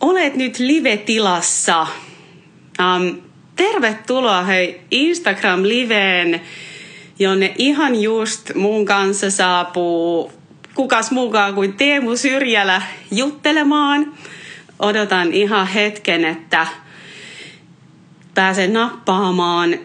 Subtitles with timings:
[0.00, 1.86] olet nyt live-tilassa.
[2.78, 3.22] Um,
[3.56, 6.40] tervetuloa hei Instagram-liveen,
[7.18, 10.32] jonne ihan just mun kanssa saapuu
[10.74, 14.14] kukas mukaan kuin Teemu Syrjälä juttelemaan.
[14.78, 16.66] Odotan ihan hetken, että
[18.34, 19.78] pääsen nappaamaan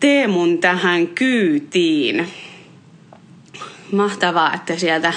[0.00, 2.28] Teemun tähän kyytiin.
[3.92, 5.12] Mahtavaa, että sieltä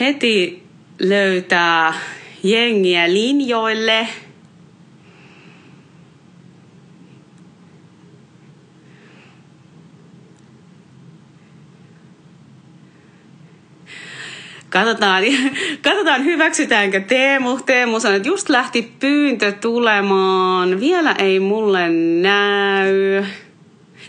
[0.00, 0.62] heti
[0.98, 1.94] löytää
[2.42, 4.08] jengiä linjoille.
[14.70, 15.24] Katsotaan,
[15.84, 17.58] katsotaan hyväksytäänkö Teemu.
[17.66, 20.80] Teemu sanoi, että just lähti pyyntö tulemaan.
[20.80, 21.88] Vielä ei mulle
[22.22, 23.24] näy.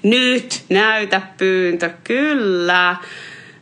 [0.04, 2.96] Nyt näytä pyyntö, kyllä.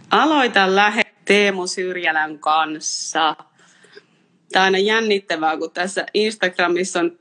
[0.09, 3.35] Aloita lähe Teemu Syrjälän kanssa.
[4.51, 7.19] Tämä on aina jännittävää, kun tässä Instagramissa on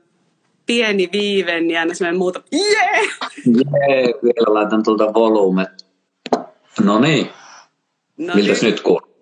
[0.65, 2.63] pieni viive, niin aina semmoinen muuta, jee!
[2.73, 3.07] Yeah!
[3.45, 5.69] Jee, vielä laitan tuolta volyymet.
[6.83, 7.29] No niin,
[8.17, 8.71] no miltäs niin.
[8.71, 9.17] nyt kuuluu?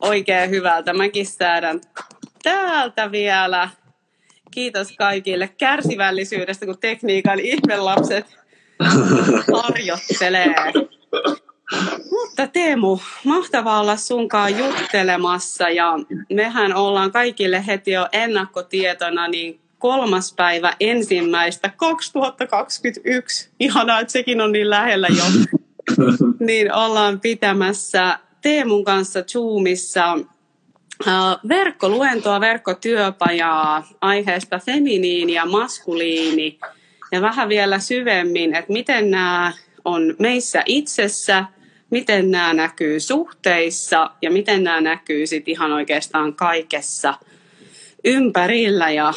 [0.00, 0.92] Oikein hyvältä.
[0.92, 1.80] Mäkin säädän
[2.42, 3.68] täältä vielä.
[4.50, 8.26] Kiitos kaikille kärsivällisyydestä, kun tekniikan ihmelapset
[9.52, 10.54] harjoittelee.
[12.10, 15.92] Mutta Teemu, mahtavaa olla sunkaan juttelemassa ja
[16.32, 23.50] mehän ollaan kaikille heti jo ennakkotietona niin kolmas päivä ensimmäistä 2021.
[23.60, 25.24] Ihanaa, että sekin on niin lähellä jo.
[26.46, 30.18] niin ollaan pitämässä Teemun kanssa Zoomissa
[31.48, 36.58] verkkoluentoa, verkkotyöpajaa aiheesta feminiini ja maskuliini
[37.12, 39.52] ja vähän vielä syvemmin, että miten nämä
[39.84, 41.44] on meissä itsessä,
[41.92, 47.14] miten nämä näkyy suhteissa ja miten nämä näkyy sitten ihan oikeastaan kaikessa
[48.04, 48.90] ympärillä.
[48.90, 49.14] Ja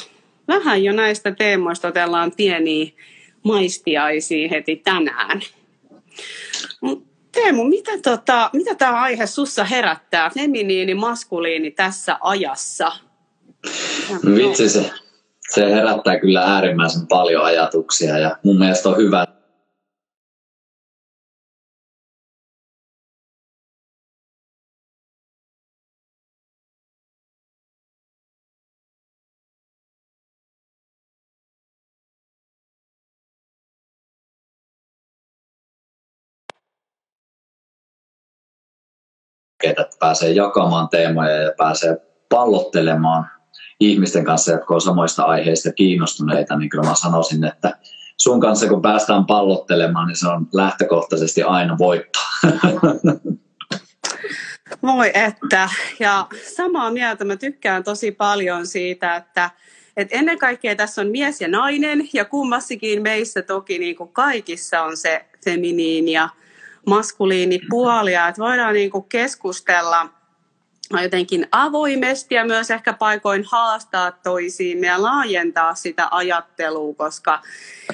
[0.47, 2.91] vähän jo näistä teemoista otellaan pieniä
[3.43, 5.41] maistiaisia heti tänään.
[7.31, 12.91] Teemu, mitä, tota, mitä tämä aihe sussa herättää, feminiini, maskuliini tässä ajassa?
[14.35, 14.91] Vitsi se,
[15.49, 19.27] se herättää kyllä äärimmäisen paljon ajatuksia ja mun mielestä on hyvä,
[39.69, 41.97] että pääsee jakamaan teemoja ja pääsee
[42.29, 43.25] pallottelemaan
[43.79, 47.77] ihmisten kanssa, jotka on samoista aiheista kiinnostuneita, niin kyllä mä sanoisin, että
[48.17, 52.19] sun kanssa kun päästään pallottelemaan, niin se on lähtökohtaisesti aina voitto.
[54.83, 55.69] Voi että.
[55.99, 59.49] Ja samaa mieltä mä tykkään tosi paljon siitä, että,
[59.97, 64.81] että ennen kaikkea tässä on mies ja nainen ja kummassikin meissä toki niin kuin kaikissa
[64.81, 66.29] on se feminiini ja
[66.85, 70.09] maskuliinipuolia, että voidaan niin kuin keskustella
[71.03, 77.41] jotenkin avoimesti ja myös ehkä paikoin haastaa toisiimme ja laajentaa sitä ajattelua, koska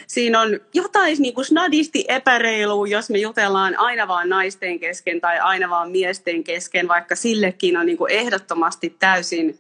[0.08, 5.40] siinä on jotain niin kuin snadisti epäreilua, jos me jutellaan aina vaan naisten kesken tai
[5.40, 9.60] aina vaan miesten kesken, vaikka sillekin on niin kuin ehdottomasti täysin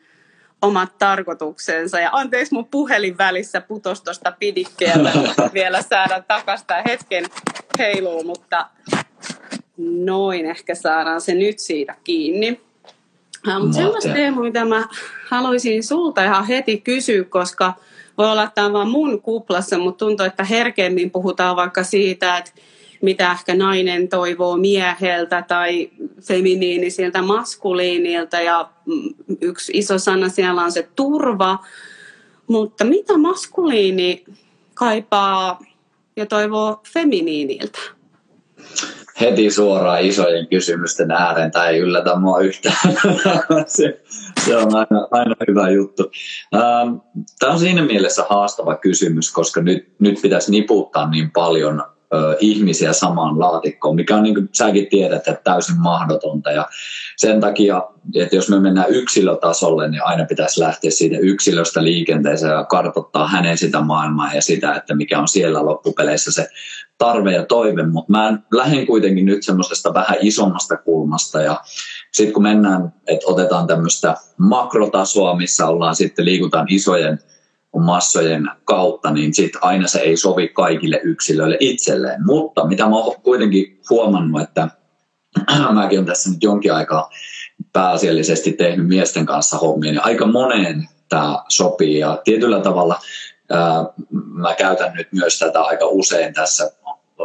[0.61, 1.99] omat tarkoituksensa.
[1.99, 5.11] Ja anteeksi, mun puhelin välissä putos tuosta pidikkeeltä
[5.53, 7.25] vielä saada takasta hetken
[7.79, 8.65] heiluu, mutta
[10.05, 12.61] noin ehkä saadaan se nyt siitä kiinni.
[13.59, 14.87] Mutta sellaista Teemu, mitä mä
[15.27, 17.73] haluaisin sulta ihan heti kysyä, koska
[18.17, 22.37] voi olla, että tämä on vaan mun kuplassa, mutta tuntuu, että herkemmin puhutaan vaikka siitä,
[22.37, 22.51] että
[23.01, 25.89] mitä ehkä nainen toivoo mieheltä tai
[26.27, 31.59] feminiinisiltä maskuliinilta ja mm, yksi iso sana siellä on se turva.
[32.47, 34.23] Mutta mitä maskuliini
[34.73, 35.59] kaipaa
[36.15, 37.79] ja toivoo feminiiniltä?
[39.21, 41.51] Heti suoraan isojen kysymysten ääreen.
[41.51, 42.75] Tämä ei yllätä mua yhtään.
[43.67, 44.01] se,
[44.45, 46.11] se on aina, aina hyvä juttu.
[46.55, 46.95] Ähm,
[47.39, 51.83] tämä on siinä mielessä haastava kysymys, koska nyt, nyt pitäisi niputtaa niin paljon
[52.39, 56.51] ihmisiä samaan laatikkoon, mikä on niin kuin säkin tiedät, että täysin mahdotonta.
[56.51, 56.67] Ja
[57.17, 57.83] sen takia,
[58.15, 63.57] että jos me mennään yksilötasolle, niin aina pitäisi lähteä siitä yksilöstä liikenteeseen ja kartoittaa hänen
[63.57, 66.47] sitä maailmaa ja sitä, että mikä on siellä loppupeleissä se
[66.97, 67.83] tarve ja toive.
[67.83, 71.61] Mutta mä lähden kuitenkin nyt semmoisesta vähän isommasta kulmasta ja
[72.11, 77.19] sitten kun mennään, että otetaan tämmöistä makrotasoa, missä ollaan sitten liikutaan isojen
[77.79, 82.25] massojen kautta, niin sitten aina se ei sovi kaikille yksilöille itselleen.
[82.25, 84.67] Mutta mitä mä oon kuitenkin huomannut, että
[85.73, 87.09] mäkin olen tässä nyt jonkin aikaa
[87.73, 92.99] pääasiallisesti tehnyt miesten kanssa hommia, niin aika moneen tämä sopii ja tietyllä tavalla
[93.49, 96.71] ää, mä käytän nyt myös tätä aika usein tässä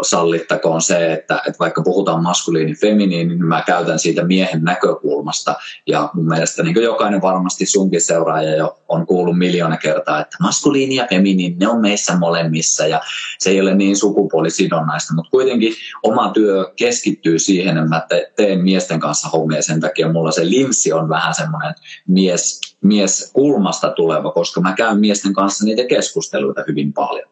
[0.02, 5.54] sallittakoon se, että, että vaikka puhutaan maskuliini feminiini, niin mä käytän siitä miehen näkökulmasta.
[5.86, 10.94] Ja mun mielestä niin jokainen varmasti sunkin seuraaja jo on kuullut miljoona kertaa, että maskuliini
[10.94, 13.00] ja feminiini, ne on meissä molemmissa ja
[13.38, 18.06] se ei ole niin sukupuolisidonnaista, mutta kuitenkin oma työ keskittyy siihen, että mä
[18.36, 21.74] teen miesten kanssa hommia sen takia mulla se linssi on vähän semmoinen
[22.08, 27.28] mies, mies kulmasta tuleva, koska mä käyn miesten kanssa niitä keskusteluita hyvin paljon.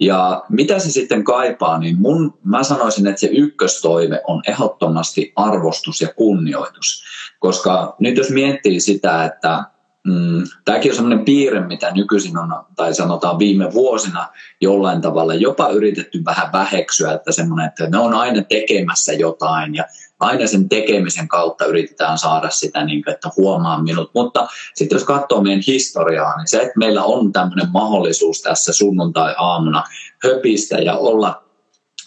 [0.00, 6.00] Ja mitä se sitten kaipaa, niin mun, mä sanoisin, että se ykköstoive on ehdottomasti arvostus
[6.00, 7.04] ja kunnioitus.
[7.38, 9.64] Koska nyt jos miettii sitä, että
[10.06, 14.28] mm, tämäkin on sellainen piirre, mitä nykyisin on, tai sanotaan viime vuosina
[14.60, 19.84] jollain tavalla jopa yritetty vähän väheksyä, että semmoinen, että ne on aina tekemässä jotain ja
[20.20, 24.10] aina sen tekemisen kautta yritetään saada sitä, niin kuin, että huomaa minut.
[24.14, 29.84] Mutta sitten jos katsoo meidän historiaa, niin se, että meillä on tämmöinen mahdollisuus tässä sunnuntai-aamuna
[30.24, 31.42] höpistä ja olla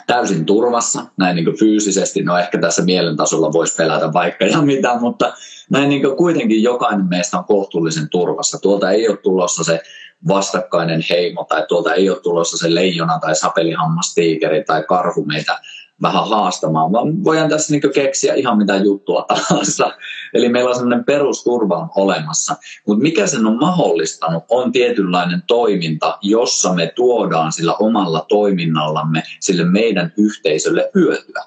[0.08, 5.00] täysin turvassa, näin niin fyysisesti, no ehkä tässä mielen tasolla voisi pelätä vaikka ja mitä,
[5.00, 5.34] mutta
[5.70, 8.60] näin niin kuitenkin jokainen meistä on kohtuullisen turvassa.
[8.62, 9.82] Tuolta ei ole tulossa se
[10.28, 15.60] vastakkainen heimo tai tuolta ei ole tulossa se leijona tai sapelihammastiikeri tai karhu meitä
[16.02, 19.92] vähän haastamaan, vaan voidaan tässä niin keksiä ihan mitä juttua tahansa.
[20.34, 22.56] Eli meillä on sellainen perusturva olemassa.
[22.88, 29.64] Mutta mikä sen on mahdollistanut, on tietynlainen toiminta, jossa me tuodaan sillä omalla toiminnallamme sille
[29.64, 31.44] meidän yhteisölle hyötyä.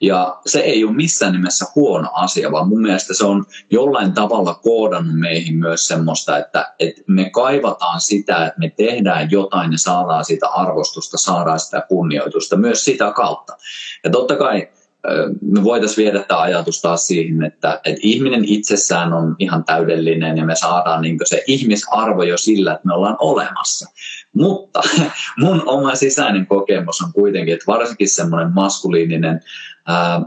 [0.00, 4.54] Ja se ei ole missään nimessä huono asia, vaan mun mielestä se on jollain tavalla
[4.54, 10.24] koodannut meihin myös semmoista, että, että me kaivataan sitä, että me tehdään jotain ja saadaan
[10.24, 13.56] sitä arvostusta, saadaan sitä kunnioitusta myös sitä kautta.
[14.04, 14.68] Ja totta kai
[15.40, 20.44] me voitaisiin viedä tämä ajatus taas siihen, että, että ihminen itsessään on ihan täydellinen ja
[20.44, 23.90] me saadaan niin se ihmisarvo jo sillä, että me ollaan olemassa.
[24.32, 24.80] Mutta
[25.40, 29.40] mun oma sisäinen kokemus on kuitenkin, että varsinkin semmoinen maskuliininen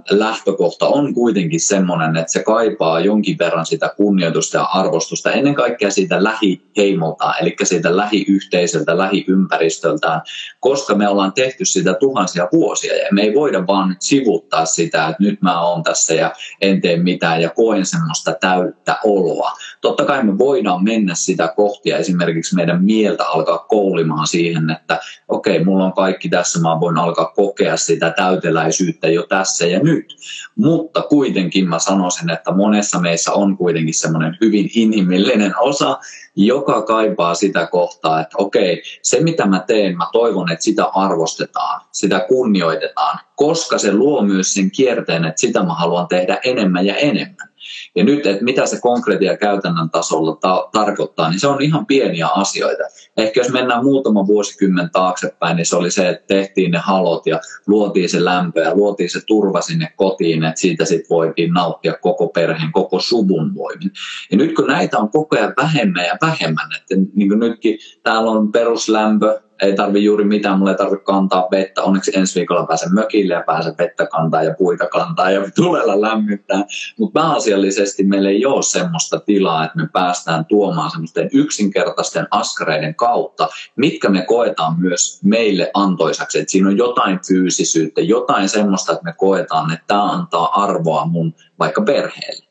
[0.10, 5.92] lähtökohta on kuitenkin semmoinen, että se kaipaa jonkin verran sitä kunnioitusta ja arvostusta ennen kaikkea
[5.92, 10.22] siitä lähiheimolta, eli siitä lähiyhteisöltä, lähiympäristöltään,
[10.60, 15.24] koska me ollaan tehty sitä tuhansia vuosia ja me ei voida vaan sivuttaa sitä, että
[15.24, 19.52] nyt mä oon tässä ja en tee mitään ja koen semmoista täyttä oloa.
[19.82, 25.00] Totta kai me voidaan mennä sitä kohti ja esimerkiksi meidän mieltä alkaa koulimaan siihen, että
[25.28, 29.66] okei, okay, mulla on kaikki tässä, mä voin alkaa kokea sitä täyteläisyyttä jo tässä tässä
[29.68, 30.16] ja nyt.
[30.56, 36.00] Mutta kuitenkin mä sanoisin, että monessa meissä on kuitenkin semmoinen hyvin inhimillinen osa,
[36.36, 41.82] joka kaipaa sitä kohtaa, että okei, se mitä mä teen, mä toivon, että sitä arvostetaan,
[41.92, 46.96] sitä kunnioitetaan, koska se luo myös sen kierteen, että sitä mä haluan tehdä enemmän ja
[46.96, 47.51] enemmän.
[47.96, 52.28] Ja nyt, että mitä se konkreettia käytännön tasolla ta- tarkoittaa, niin se on ihan pieniä
[52.28, 52.84] asioita.
[53.18, 57.40] Ehkä jos mennään muutama vuosikymmen taaksepäin, niin se oli se, että tehtiin ne halot ja
[57.68, 62.28] luotiin se lämpö ja luotiin se turva sinne kotiin, että siitä sitten voitiin nauttia koko
[62.28, 63.92] perheen, koko suvun voimin.
[64.32, 68.32] Ja nyt kun näitä on koko ajan vähemmän ja vähemmän, että niin kuin nytkin täällä
[68.32, 71.84] on peruslämpö, ei tarvi juuri mitään, mulle ei tarvitse kantaa vettä.
[71.84, 76.64] Onneksi ensi viikolla pääsen mökille ja pääsen vettä kantaa ja puita kantaa ja tulella lämmittää.
[77.00, 83.50] Mutta pääasiallisesti meillä ei ole semmoista tilaa, että me päästään tuomaan semmoisten yksinkertaisten askareiden kautta,
[83.76, 86.40] mitkä me koetaan myös meille antoisaksi.
[86.40, 91.34] Että siinä on jotain fyysisyyttä, jotain semmoista, että me koetaan, että tämä antaa arvoa mun
[91.60, 92.46] vaikka perheelle.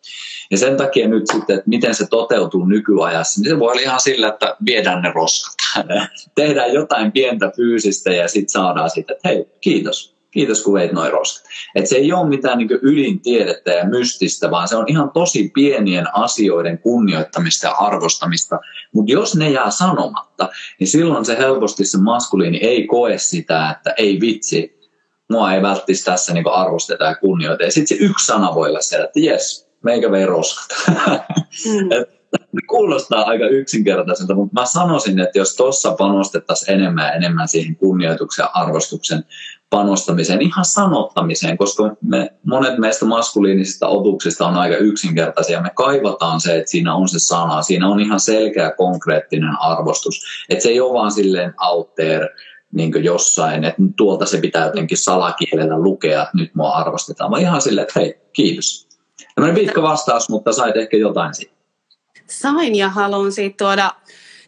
[0.51, 4.01] Ja sen takia nyt sitten, että miten se toteutuu nykyajassa, niin se voi olla ihan
[4.01, 5.55] sillä, että viedään ne roskat.
[6.35, 10.21] Tehdään jotain pientä fyysistä ja sitten saadaan sitten, että hei, kiitos.
[10.31, 11.47] Kiitos, kun veit noin roskat.
[11.75, 16.17] Et se ei ole mitään niin ydintiedettä ja mystistä, vaan se on ihan tosi pienien
[16.17, 18.59] asioiden kunnioittamista ja arvostamista.
[18.95, 20.49] Mutta jos ne jää sanomatta,
[20.81, 24.89] niin silloin se helposti se maskuliini ei koe sitä, että ei vitsi,
[25.31, 27.63] mua ei välttämättä tässä niin arvosteta ja kunnioita.
[27.63, 30.69] Ja sitten se yksi sana voi olla siellä, että jes, meikä vei roskat.
[31.67, 31.89] Mm.
[32.69, 38.43] kuulostaa aika yksinkertaiselta, mutta mä sanoisin, että jos tuossa panostettaisiin enemmän ja enemmän siihen kunnioituksen
[38.43, 39.25] ja arvostuksen
[39.71, 45.63] panostamiseen, ihan sanottamiseen, koska me, monet meistä maskuliinisista otuksista on aika yksinkertaisia.
[45.63, 50.23] Me kaivataan se, että siinä on se sana, siinä on ihan selkeä konkreettinen arvostus.
[50.49, 52.29] Että se ei ole vaan silleen out there,
[52.73, 57.63] niin jossain, että tuolta se pitää jotenkin salakielellä lukea, että nyt mua arvostetaan, vaan ihan
[57.63, 58.90] silleen, että hei, kiitos.
[59.41, 61.55] Tämmöinen pitkä vastaus, mutta sait ehkä jotain siitä.
[62.27, 63.91] Sain ja haluan siitä tuoda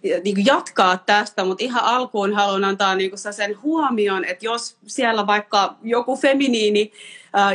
[0.03, 4.77] niin kuin jatkaa tästä, mutta ihan alkuun haluan antaa niin kuin sen huomion, että jos
[4.87, 6.93] siellä vaikka joku feminiini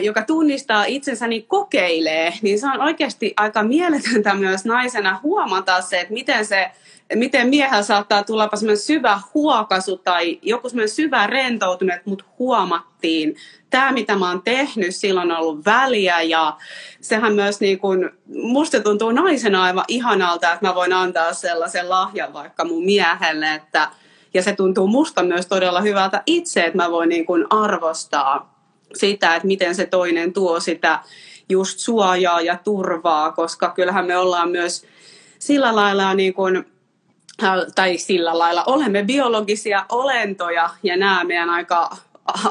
[0.01, 5.99] joka tunnistaa itsensä, niin kokeilee, niin se on oikeasti aika mieletöntä myös naisena huomata se,
[5.99, 6.71] että miten se
[7.15, 13.35] miten miehellä saattaa tulla semmoinen syvä huokasu tai joku semmoinen syvä rentoutuminen, mutta huomattiin,
[13.69, 16.57] tämä mitä mä oon tehnyt, silloin on ollut väliä ja
[17.01, 22.33] sehän myös niin kuin, musta tuntuu naisena aivan ihanalta, että mä voin antaa sellaisen lahjan
[22.33, 23.89] vaikka mun miehelle, että
[24.33, 28.56] ja se tuntuu musta myös todella hyvältä itse, että mä voin niin kuin arvostaa
[28.95, 30.99] sitä, että miten se toinen tuo sitä
[31.49, 34.85] just suojaa ja turvaa, koska kyllähän me ollaan myös
[35.39, 36.65] sillä lailla niin kuin,
[37.75, 41.97] tai sillä lailla olemme biologisia olentoja ja nämä meidän aika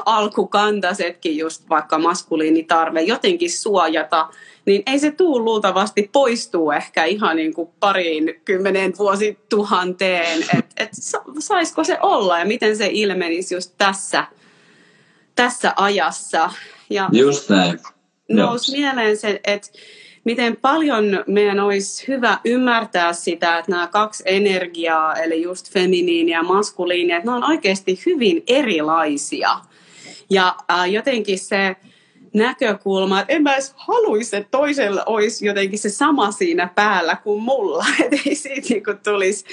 [0.05, 4.29] alkukantaisetkin just vaikka maskuliinitarve jotenkin suojata,
[4.65, 10.89] niin ei se tuu luultavasti poistuu ehkä ihan niin kuin pariin kymmenen vuosituhanteen, että et
[11.39, 14.27] saisiko se olla ja miten se ilmenisi just tässä,
[15.37, 16.49] tässä ajassa.
[16.89, 17.79] Ja just näin.
[18.29, 19.69] Nousi mieleen se, että
[20.23, 26.43] miten paljon meidän olisi hyvä ymmärtää sitä, että nämä kaksi energiaa, eli just feminiini ja
[26.43, 29.59] maskuliini, että ne on oikeasti hyvin erilaisia.
[30.29, 31.75] Ja äh, jotenkin se
[32.33, 37.43] näkökulma, että en mä edes haluaisi, että toisella olisi jotenkin se sama siinä päällä kuin
[37.43, 37.85] mulla.
[38.03, 39.45] Että ei siitä niin tulisi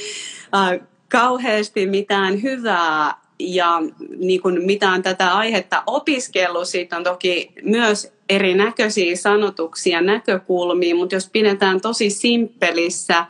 [0.54, 3.82] äh, kauheasti mitään hyvää ja
[4.16, 6.68] niin kuin mitään tätä aihetta opiskellut.
[6.68, 13.26] Siitä on toki myös erinäköisiä sanotuksia, näkökulmia, mutta jos pidetään tosi simppelissä,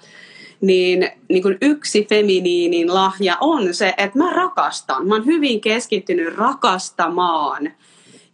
[0.61, 5.09] niin, niin kuin yksi feminiinin lahja on se, että mä rakastan.
[5.09, 7.73] Mä oon hyvin keskittynyt rakastamaan.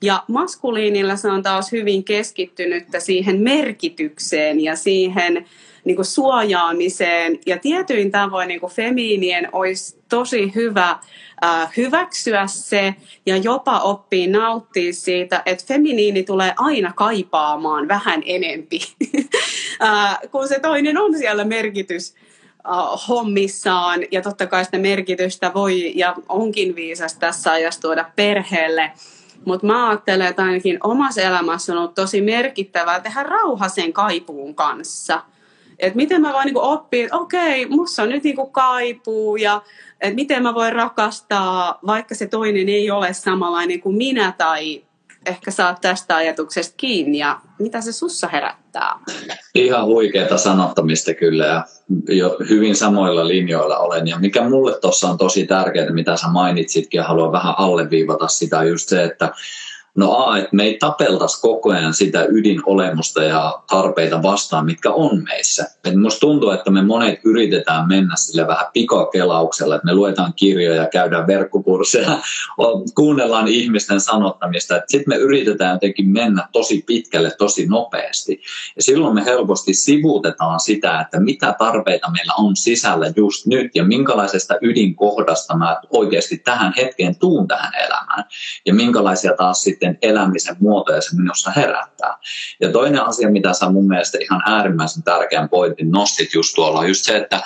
[0.02, 5.46] Ja maskuliinilla se on taas hyvin keskittynyttä siihen merkitykseen ja siihen
[5.84, 7.38] niin kuin suojaamiseen.
[7.46, 10.98] Ja tietyin tavoin niin kuin femiinien olisi tosi hyvä
[11.76, 12.94] hyväksyä se
[13.26, 18.80] ja jopa oppii nauttia siitä, että feminiini tulee aina kaipaamaan vähän enempi,
[20.32, 22.14] kun se toinen on siellä merkitys
[23.08, 28.92] hommissaan ja totta kai sitä merkitystä voi ja onkin viisas tässä ajassa tuoda perheelle.
[29.44, 34.54] Mutta mä ajattelen, että ainakin omassa elämässä on ollut tosi merkittävää tehdä rauha sen kaipuun
[34.54, 35.22] kanssa–
[35.80, 39.62] että miten mä voin niin oppia, että okei, musta on nyt niin kaipuu ja
[40.00, 44.82] että miten mä voin rakastaa, vaikka se toinen ei ole samanlainen kuin minä tai
[45.26, 48.98] ehkä saat tästä ajatuksesta kiinni ja mitä se sussa herättää?
[49.54, 51.64] Ihan huikeaa sanottamista kyllä ja
[52.08, 54.06] jo hyvin samoilla linjoilla olen.
[54.06, 58.62] Ja mikä mulle tuossa on tosi tärkeää, mitä sä mainitsitkin ja haluan vähän alleviivata sitä
[58.62, 59.32] just se, että
[59.96, 65.24] No A, että me ei tapeltaisi koko ajan sitä ydinolemusta ja tarpeita vastaan, mitkä on
[65.24, 65.66] meissä.
[65.84, 70.86] Et musta tuntuu, että me monet yritetään mennä sille vähän pikakelauksella, että me luetaan kirjoja,
[70.86, 72.18] käydään verkkokursseja,
[72.94, 78.42] kuunnellaan ihmisten sanottamista, sitten me yritetään jotenkin mennä tosi pitkälle tosi nopeasti.
[78.76, 83.84] Ja silloin me helposti sivuutetaan sitä, että mitä tarpeita meillä on sisällä just nyt ja
[83.84, 88.24] minkälaisesta ydinkohdasta mä oikeasti tähän hetkeen tuun tähän elämään
[88.66, 92.18] ja minkälaisia taas sitten sitten elämisen muotoja se minussa herättää.
[92.60, 96.88] Ja toinen asia, mitä sä mun mielestä ihan äärimmäisen tärkeän pointin nostit just tuolla, on
[96.88, 97.40] just se, että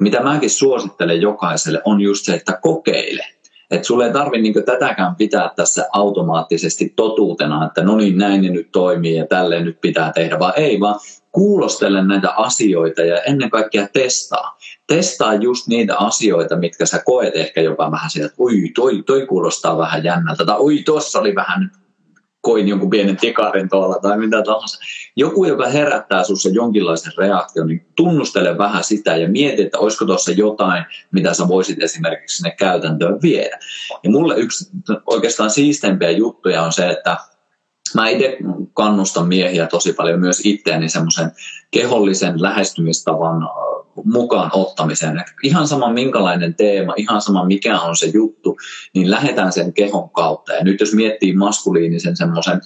[0.00, 3.24] mitä mäkin suosittelen jokaiselle, on just se, että kokeile.
[3.70, 8.48] Että sulle ei tarvitse niin tätäkään pitää tässä automaattisesti totuutena, että no niin, näin ne
[8.48, 11.00] nyt toimii ja tälleen nyt pitää tehdä, vaan ei, vaan
[11.32, 14.58] kuulostele näitä asioita ja ennen kaikkea testaa.
[14.86, 19.26] Testaa just niitä asioita, mitkä sä koet ehkä jopa vähän sieltä, että oi, toi, toi
[19.26, 21.70] kuulostaa vähän jännältä, tai oi, tuossa oli vähän
[22.40, 24.78] koin jonkun pienen tikarin tuolla tai mitä tahansa.
[25.16, 30.32] Joku, joka herättää sinussa jonkinlaisen reaktion, niin tunnustele vähän sitä ja mieti, että olisiko tuossa
[30.32, 33.58] jotain, mitä sä voisit esimerkiksi sinne käytäntöön viedä.
[34.02, 34.70] Ja mulle yksi
[35.06, 37.16] oikeastaan siistempiä juttuja on se, että
[37.94, 38.38] mä itse
[38.74, 41.32] kannustan miehiä tosi paljon myös itteeni semmoisen
[41.70, 43.48] kehollisen lähestymistavan
[44.04, 45.24] mukaan ottamiseen.
[45.42, 48.56] ihan sama minkälainen teema, ihan sama mikä on se juttu,
[48.94, 50.52] niin lähdetään sen kehon kautta.
[50.52, 52.60] Ja nyt jos miettii maskuliinisen semmoisen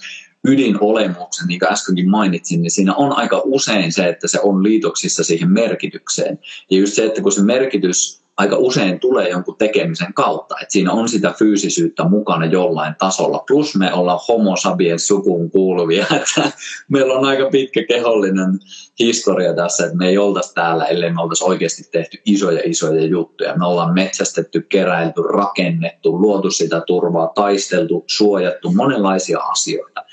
[0.47, 5.23] ydinolemuksen, niin kuin äskenkin mainitsin, niin siinä on aika usein se, että se on liitoksissa
[5.23, 6.39] siihen merkitykseen.
[6.71, 10.55] Ja just se, että kun se merkitys aika usein tulee jonkun tekemisen kautta.
[10.61, 13.43] että siinä on sitä fyysisyyttä mukana jollain tasolla.
[13.47, 16.05] Plus me ollaan homo sapiens sukuun kuuluvia.
[16.15, 16.51] Että
[16.89, 18.59] meillä on aika pitkä kehollinen
[18.99, 23.57] historia tässä, että me ei oltaisi täällä, ellei me oltaisi oikeasti tehty isoja isoja juttuja.
[23.57, 30.03] Me ollaan metsästetty, keräilty, rakennettu, luotu sitä turvaa, taisteltu, suojattu, monenlaisia asioita.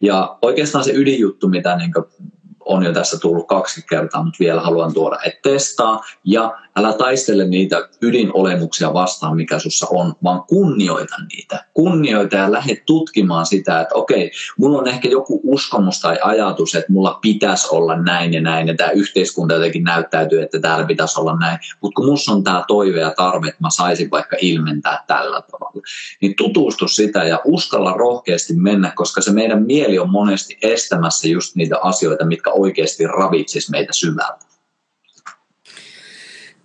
[0.00, 1.92] Ja oikeastaan se ydinjuttu, mitä niin
[2.66, 7.46] on jo tässä tullut kaksi kertaa, mutta vielä haluan tuoda, että testaa ja älä taistele
[7.46, 11.64] niitä ydinolemuksia vastaan, mikä sussa on, vaan kunnioita niitä.
[11.74, 16.92] Kunnioita ja lähde tutkimaan sitä, että okei, mulla on ehkä joku uskomus tai ajatus, että
[16.92, 21.36] mulla pitäisi olla näin ja näin, ja tämä yhteiskunta jotenkin näyttäytyy, että täällä pitäisi olla
[21.36, 25.42] näin, mutta kun musta on tämä toive ja tarve, että mä saisin vaikka ilmentää tällä
[25.42, 25.82] tavalla,
[26.20, 31.56] niin tutustu sitä ja uskalla rohkeasti mennä, koska se meidän mieli on monesti estämässä just
[31.56, 34.46] niitä asioita, mitkä oikeasti ravitsis meitä syvältä.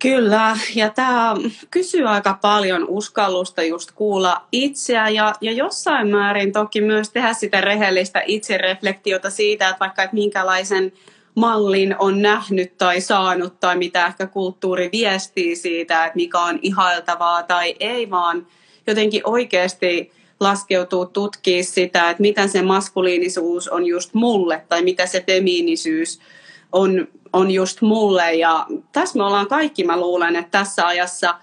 [0.02, 1.36] Kyllä, ja tämä
[1.72, 7.62] kysyy aika paljon uskallusta just kuulla itseä ja, ja jossain määrin toki myös tehdä sitä
[7.62, 10.92] rehellistä itsereflektiota siitä, että vaikka että minkälaisen
[11.36, 17.44] mallin on nähnyt tai saanut tai mitä ehkä kulttuuri viestii siitä, että mikä on ihailtavaa
[17.44, 18.48] tai ei, vaan
[18.88, 25.24] jotenkin oikeasti laskeutuu tutkia sitä, että mitä se maskuliinisuus on just mulle tai mitä se
[25.28, 26.20] femiinisyys
[26.72, 28.34] on, on just mulle.
[28.34, 31.36] Ja tässä me ollaan kaikki, mä luulen, että tässä ajassa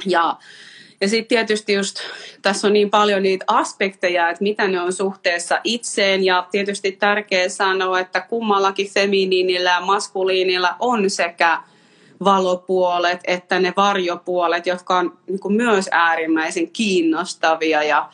[0.05, 0.37] Ja,
[1.01, 1.99] ja sitten tietysti just
[2.41, 7.49] tässä on niin paljon niitä aspekteja, että mitä ne on suhteessa itseen ja tietysti tärkeää
[7.49, 11.61] sanoa, että kummallakin feminiinillä ja maskuliinilla on sekä
[12.23, 18.09] valopuolet että ne varjopuolet, jotka on niin kuin myös äärimmäisen kiinnostavia ja,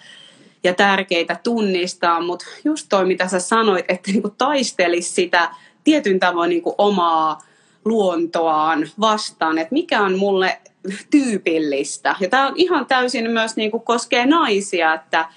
[0.63, 2.21] ja tärkeitä tunnistaa.
[2.21, 5.49] Mutta just toi, mitä sä sanoit, että niin taistelisi sitä
[5.83, 7.37] tietyn tavoin niin kuin omaa
[7.85, 10.61] luontoaan vastaan, että mikä on mulle
[11.09, 12.15] tyypillistä.
[12.19, 15.29] Ja tämä ihan täysin myös niin kuin koskee naisia, että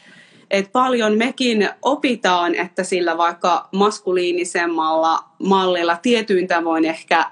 [0.50, 7.30] et paljon mekin opitaan, että sillä vaikka maskuliinisemmalla mallilla tietyin tavoin ehkä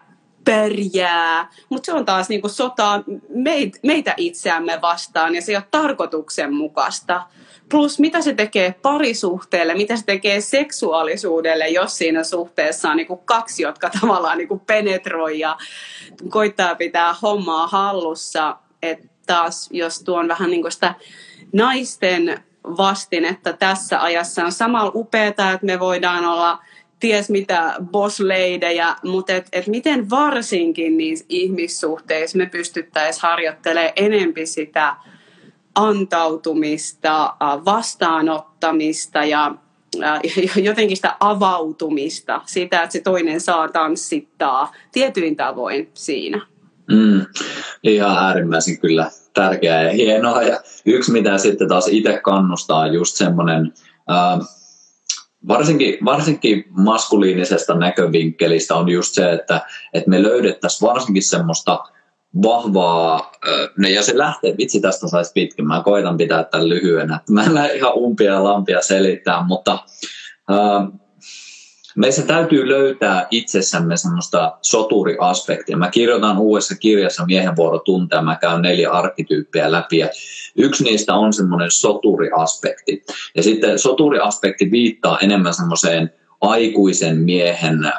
[0.48, 3.04] pärjää, mutta se on taas niinku sotaa
[3.82, 7.22] meitä itseämme vastaan ja se ei ole tarkoituksenmukaista.
[7.70, 13.62] Plus mitä se tekee parisuhteelle, mitä se tekee seksuaalisuudelle, jos siinä suhteessa on niinku kaksi,
[13.62, 15.56] jotka tavallaan niinku penetroi ja
[16.28, 18.56] koittaa pitää hommaa hallussa.
[18.82, 20.94] Että taas jos tuon vähän niinku sitä
[21.52, 26.58] naisten vastinetta tässä ajassa on samalla upeaa, että me voidaan olla–
[27.00, 34.96] ties mitä bossleidejä, mutta et, et miten varsinkin niissä ihmissuhteissa me pystyttäisiin harjoittelemaan enempi sitä
[35.74, 37.34] antautumista,
[37.64, 39.54] vastaanottamista ja
[40.62, 46.46] jotenkin sitä avautumista, sitä, että se toinen saa tanssittaa tietyin tavoin siinä.
[46.90, 47.26] Mm,
[47.82, 50.42] ihan äärimmäisen kyllä tärkeää ja hienoa.
[50.42, 53.72] Ja yksi, mitä sitten taas itse kannustaa, just semmoinen
[54.10, 54.48] äh,
[55.48, 59.60] varsinkin, varsinkin maskuliinisesta näkövinkkelistä on just se, että,
[59.94, 61.84] että me löydettäisiin varsinkin semmoista
[62.42, 63.32] vahvaa,
[63.94, 67.20] ja se lähtee, vitsi tästä saisi pitkin, mä koitan pitää tämän lyhyenä.
[67.30, 69.78] Mä en ihan umpia ja lampia selittää, mutta
[71.96, 75.76] meissä täytyy löytää itsessämme semmoista soturiaspektia.
[75.76, 77.82] Mä kirjoitan uudessa kirjassa Miehen vuoro
[78.22, 80.08] mä käyn neljä arkkityyppiä läpi ja
[80.58, 83.04] yksi niistä on semmoinen soturiaspekti.
[83.34, 87.92] Ja sitten soturiaspekti viittaa enemmän semmoiseen aikuisen miehen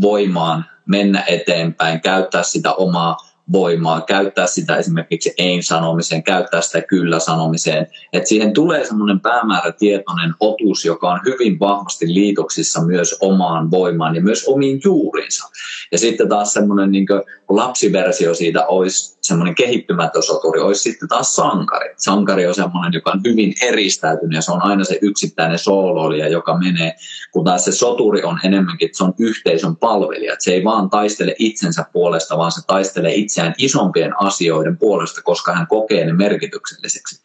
[0.00, 3.16] voimaan mennä eteenpäin, käyttää sitä omaa
[3.52, 7.86] voimaa, käyttää sitä esimerkiksi ei-sanomiseen, käyttää sitä kyllä-sanomiseen.
[8.24, 14.44] Siihen tulee semmoinen päämäärätietoinen otus, joka on hyvin vahvasti liitoksissa myös omaan voimaan ja myös
[14.48, 15.48] omiin juuriinsa.
[15.92, 17.06] Ja sitten taas semmoinen niin
[17.48, 21.94] lapsiversio siitä olisi semmoinen kehittymätön soturi, olisi sitten taas sankari.
[21.96, 26.58] Sankari on semmoinen, joka on hyvin eristäytynyt ja se on aina se yksittäinen sooloilija, joka
[26.58, 26.94] menee,
[27.32, 30.36] kun taas se soturi on enemmänkin, se on yhteisön palvelija.
[30.38, 35.66] Se ei vaan taistele itsensä puolesta, vaan se taistelee itseään isompien asioiden puolesta, koska hän
[35.66, 37.22] kokee ne merkitykselliseksi.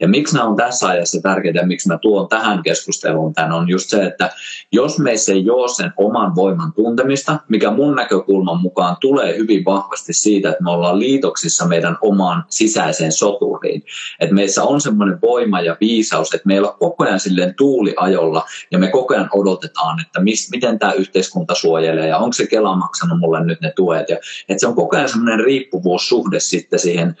[0.00, 3.68] Ja miksi nämä on tässä ajassa tärkeitä ja miksi mä tuon tähän keskusteluun tämän on
[3.68, 4.30] just se, että
[4.72, 10.12] jos meissä ei ole sen oman voiman tuntemista, mikä mun näkökulman mukaan tulee hyvin vahvasti
[10.12, 13.84] siitä, että me ollaan liitoksissa meidän omaan sisäiseen soturiin.
[14.20, 18.78] Että meissä on semmoinen voima ja viisaus, että meillä on koko ajan silleen tuuliajolla ja
[18.78, 23.18] me koko ajan odotetaan, että mis, miten tämä yhteiskunta suojelee ja onko se Kela maksanut
[23.18, 24.08] mulle nyt ne tuet.
[24.08, 24.16] Ja,
[24.48, 27.16] että se on koko ajan semmoinen riippuvuussuhde sitten siihen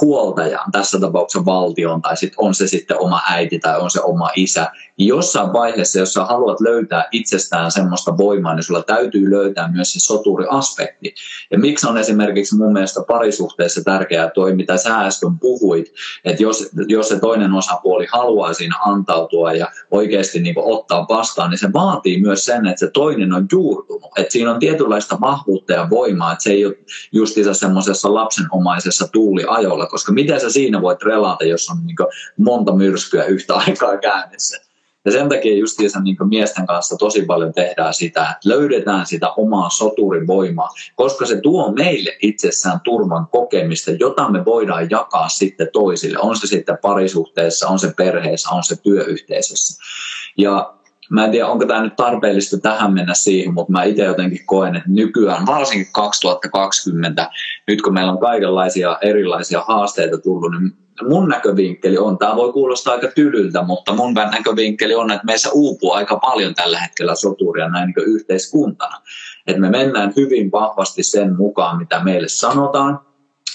[0.00, 4.30] huoltajan, tässä tapauksessa valtion, tai sit on se sitten oma äiti tai on se oma
[4.36, 9.72] isä, niin jossain vaiheessa, jos sä haluat löytää itsestään semmoista voimaa, niin sulla täytyy löytää
[9.72, 11.14] myös se soturiaspekti.
[11.50, 15.92] Ja miksi on esimerkiksi mun mielestä parisuhteessa tärkeää toi, mitä sä äsken puhuit,
[16.24, 21.58] että jos, jos se toinen osapuoli haluaa siinä antautua ja oikeasti niin ottaa vastaan, niin
[21.58, 24.10] se vaatii myös sen, että se toinen on juurtunut.
[24.16, 26.78] Että siinä on tietynlaista vahvuutta ja voimaa, että se ei ole
[27.12, 31.96] justiinsa semmoisessa lapsenomaisessa tuuliajolla, koska miten sä siinä voit relata, jos on niin
[32.38, 34.68] monta myrskyä yhtä aikaa käynnissä.
[35.04, 39.70] Ja sen takia justiinsa niin miesten kanssa tosi paljon tehdään sitä, että löydetään sitä omaa
[39.70, 46.18] soturin voimaa, koska se tuo meille itsessään turvan kokemista, jota me voidaan jakaa sitten toisille.
[46.18, 49.82] On se sitten parisuhteessa, on se perheessä, on se työyhteisössä.
[50.38, 50.74] Ja
[51.10, 54.76] Mä en tiedä, onko tämä nyt tarpeellista tähän mennä siihen, mutta mä itse jotenkin koen,
[54.76, 57.30] että nykyään, varsinkin 2020,
[57.66, 60.72] nyt kun meillä on kaikenlaisia erilaisia haasteita tullut, niin
[61.08, 65.92] mun näkövinkkeli on, tämä voi kuulostaa aika tylyltä, mutta mun näkövinkkeli on, että meissä uupuu
[65.92, 68.96] aika paljon tällä hetkellä soturia näin niin yhteiskuntana.
[69.46, 73.00] Että me mennään hyvin vahvasti sen mukaan, mitä meille sanotaan,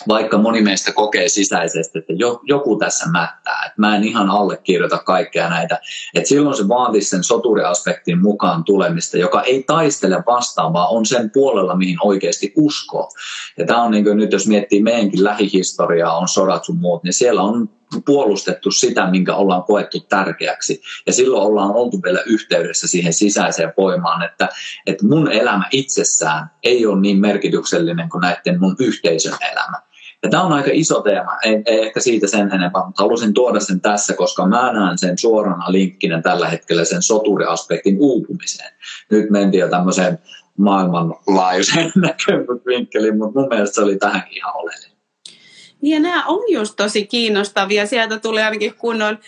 [0.08, 2.14] vaikka moni meistä kokee sisäisesti, että
[2.44, 5.80] joku tässä mättää, että mä en ihan allekirjoita kaikkea näitä,
[6.14, 11.30] että silloin se vaatisi sen soturiaspektin mukaan tulemista, joka ei taistele vastaan, vaan on sen
[11.30, 13.10] puolella, mihin oikeasti uskoo.
[13.58, 17.14] Ja tämä on niin kuin nyt, jos miettii meidänkin lähihistoriaa, on sodat sun muut, niin
[17.14, 17.70] siellä on
[18.06, 20.82] puolustettu sitä, minkä ollaan koettu tärkeäksi.
[21.08, 24.50] Ja silloin ollaan oltu vielä yhteydessä siihen sisäiseen voimaan, että,
[24.88, 29.82] että mun elämä itsessään ei ole niin merkityksellinen kuin näiden mun yhteisön elämä.
[30.24, 33.60] Ja tämä on aika iso teema, ei, ei ehkä siitä sen enempää, mutta halusin tuoda
[33.60, 38.74] sen tässä, koska mä näen sen suorana linkkinä tällä hetkellä sen soturiaspektin uupumiseen.
[39.12, 40.20] Nyt mentiin jo tämmöiseen
[40.58, 44.93] maailmanlaajuiseen näkemysvinkkeliin, mutta mun mielestä se oli tähänkin ihan oleellinen.
[45.84, 47.86] Niin ja nämä on just tosi kiinnostavia.
[47.86, 49.20] Sieltä tuli ainakin kunnon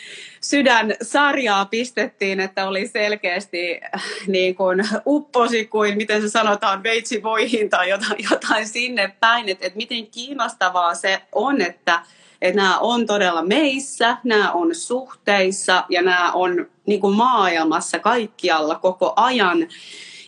[0.42, 7.70] sydänsarjaa pistettiin, että oli selkeästi äh, niin kuin upposi kuin, miten se sanotaan, veitsi voihin
[7.70, 9.50] tai jotain, jotain sinne päin.
[9.50, 12.00] Että, että miten kiinnostavaa se on, että,
[12.42, 18.76] että nämä on todella meissä, nämä on suhteissa ja nämä on niin kuin maailmassa kaikkialla
[18.76, 19.68] koko ajan.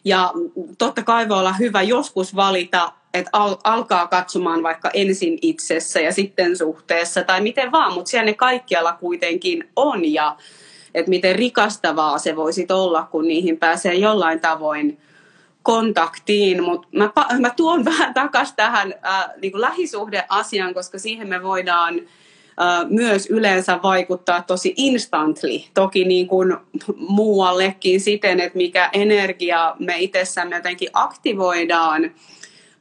[0.05, 0.31] Ja
[0.77, 6.13] totta kai voi olla hyvä joskus valita että al- alkaa katsomaan vaikka ensin itsessä ja
[6.13, 10.37] sitten suhteessa tai miten vaan, mutta siellä ne kaikkialla kuitenkin on ja
[10.93, 14.97] että miten rikastavaa se voisi olla, kun niihin pääsee jollain tavoin
[15.63, 21.99] kontaktiin, mutta mä, mä tuon vähän takaisin tähän äh, niin lähisuhdeasiaan, koska siihen me voidaan
[21.99, 26.57] äh, myös yleensä vaikuttaa tosi instantly, toki niin kuin
[26.95, 32.11] muuallekin siten, että mikä energia me itsessämme jotenkin aktivoidaan,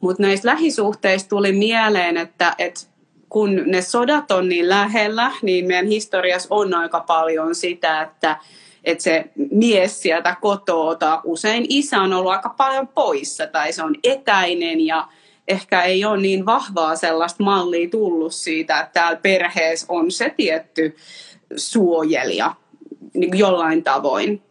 [0.01, 2.81] mutta näistä lähisuhteista tuli mieleen, että, että
[3.29, 8.37] kun ne sodat on niin lähellä, niin meidän historiassa on aika paljon sitä, että,
[8.85, 13.95] että se mies sieltä kotoota, usein isä on ollut aika paljon poissa tai se on
[14.05, 15.09] etäinen ja
[15.49, 20.97] ehkä ei ole niin vahvaa sellaista mallia tullut siitä, että täällä perheessä on se tietty
[21.57, 22.55] suojelija
[23.15, 24.43] niin jollain tavoin.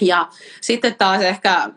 [0.00, 0.28] Ja
[0.60, 1.68] sitten taas ehkä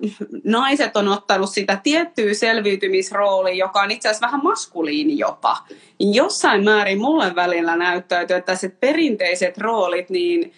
[0.44, 5.58] naiset on ottanut sitä tiettyä selviytymisroolia, joka on itse asiassa vähän maskuliini jopa.
[6.00, 10.54] Jossain määrin mulle välillä näyttäytyy, että se perinteiset roolit, niin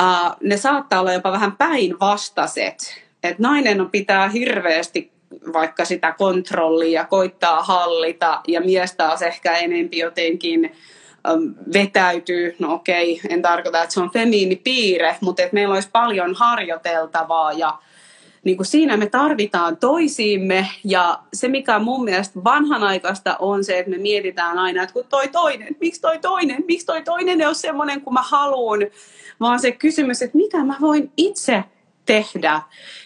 [0.00, 3.04] uh, ne saattaa olla jopa vähän päinvastaiset.
[3.22, 5.12] Että nainen on pitää hirveästi
[5.52, 10.72] vaikka sitä kontrollia, koittaa hallita ja mies taas ehkä enempi jotenkin
[11.72, 17.52] vetäytyy, no okei, en tarkoita, että se on femiinipiire, mutta että meillä olisi paljon harjoiteltavaa
[17.52, 17.78] ja
[18.46, 20.68] niin kuin siinä me tarvitaan toisiimme.
[20.84, 25.28] Ja se mikä mun mielestä vanhanaikaista on se, että me mietitään aina, että kun toi
[25.28, 28.80] toinen, miksi toi toinen, miksi toi toinen ei ole semmoinen kuin mä haluan,
[29.40, 31.64] vaan se kysymys, että mitä mä voin itse
[32.06, 32.62] tehdä.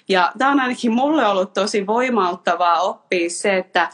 [0.09, 3.89] Ja tämä on ainakin mulle ollut tosi voimauttavaa oppia se, että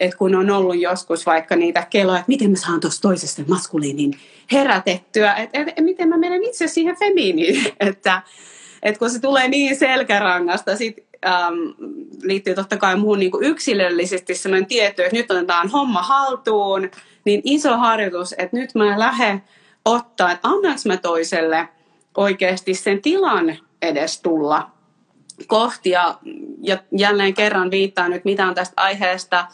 [0.00, 4.18] että kun on ollut joskus vaikka niitä kelloja, että miten mä saan tuosta toisesta maskuliinin
[4.52, 8.22] herätettyä, että et, et, miten mä menen itse siihen femiiniin, että
[8.82, 11.74] et kun se tulee niin selkärangasta, sit äm,
[12.22, 16.90] liittyy totta kai muuhun niin kuin yksilöllisesti sellainen tieto, että nyt otetaan homma haltuun,
[17.24, 19.42] niin iso harjoitus, että nyt mä lähden
[19.84, 21.68] ottaa, että annaks mä toiselle
[22.16, 24.70] oikeasti sen tilan edes tulla
[25.46, 25.90] kohti.
[25.90, 26.18] Ja,
[26.62, 29.46] ja jälleen kerran viittaan nyt, mitä on tästä aiheesta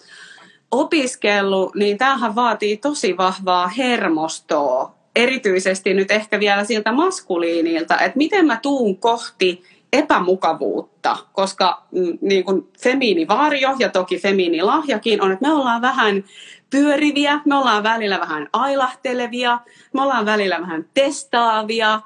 [0.80, 4.94] opiskellut, niin tämähän vaatii tosi vahvaa hermostoa.
[5.16, 9.62] Erityisesti nyt ehkä vielä siltä maskuliinilta, että miten mä tuun kohti
[9.92, 16.24] epämukavuutta, koska mm, niin kuin femiinivarjo ja toki femiinilahjakin on, että me ollaan vähän
[16.70, 19.58] pyöriviä, me ollaan välillä vähän ailahtelevia,
[19.92, 22.00] me ollaan välillä vähän testaavia.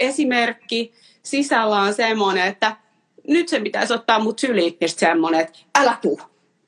[0.00, 2.76] Esimerkki sisällä on semmoinen, että
[3.28, 6.20] nyt se pitäisi ottaa mut syliin, ja semmoinen, että älä tuu,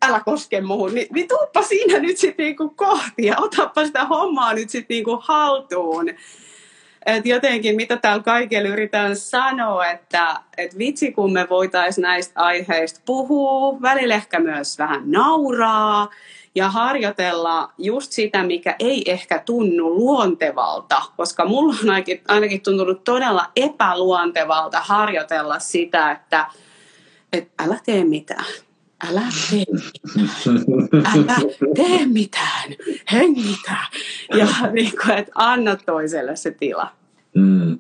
[0.07, 4.55] älä koske muuhun, niin, niin tuuppa siinä nyt sitten niinku kohti ja otappa sitä hommaa
[4.55, 6.09] nyt sitten niinku haltuun.
[7.07, 13.01] Et jotenkin, mitä täällä kaikille yritän sanoa, että et vitsi kun me voitaisiin näistä aiheista
[13.07, 16.09] puhua, välillä ehkä myös vähän nauraa
[16.55, 23.05] ja harjoitella just sitä, mikä ei ehkä tunnu luontevalta, koska mulla on ainakin, ainakin tuntunut
[23.05, 26.47] todella epäluontevalta harjoitella sitä, että
[27.33, 28.45] et älä tee mitään
[29.07, 31.37] älä tee mitään, älä
[31.75, 32.75] tee mitään,
[33.13, 33.77] hengitä.
[34.37, 36.91] Ja niin kuin, että anna toiselle se tila.
[37.35, 37.79] Mm.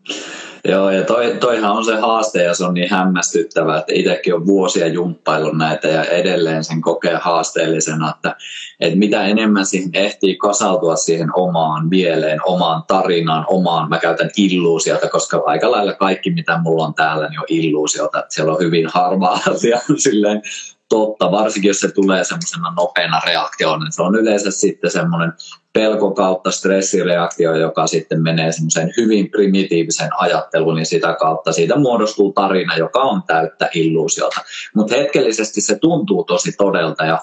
[0.64, 4.46] Joo, ja toi, toihan on se haaste ja se on niin hämmästyttävää, että itsekin on
[4.46, 8.36] vuosia jumppaillut näitä ja edelleen sen kokee haasteellisena, että,
[8.80, 15.08] että mitä enemmän siihen ehtii kasautua siihen omaan mieleen, omaan tarinaan, omaan, mä käytän illuusiota,
[15.08, 18.86] koska aika lailla kaikki mitä mulla on täällä niin on illuusiota, että siellä on hyvin
[18.86, 20.42] harva asia silleen
[20.88, 25.32] totta, varsinkin jos se tulee semmoisena nopeana reaktiona, niin se on yleensä sitten semmoinen
[25.72, 32.32] pelko kautta stressireaktio, joka sitten menee semmoiseen hyvin primitiiviseen ajatteluun, niin sitä kautta siitä muodostuu
[32.32, 34.40] tarina, joka on täyttä illuusiota.
[34.74, 37.18] Mutta hetkellisesti se tuntuu tosi todelta ja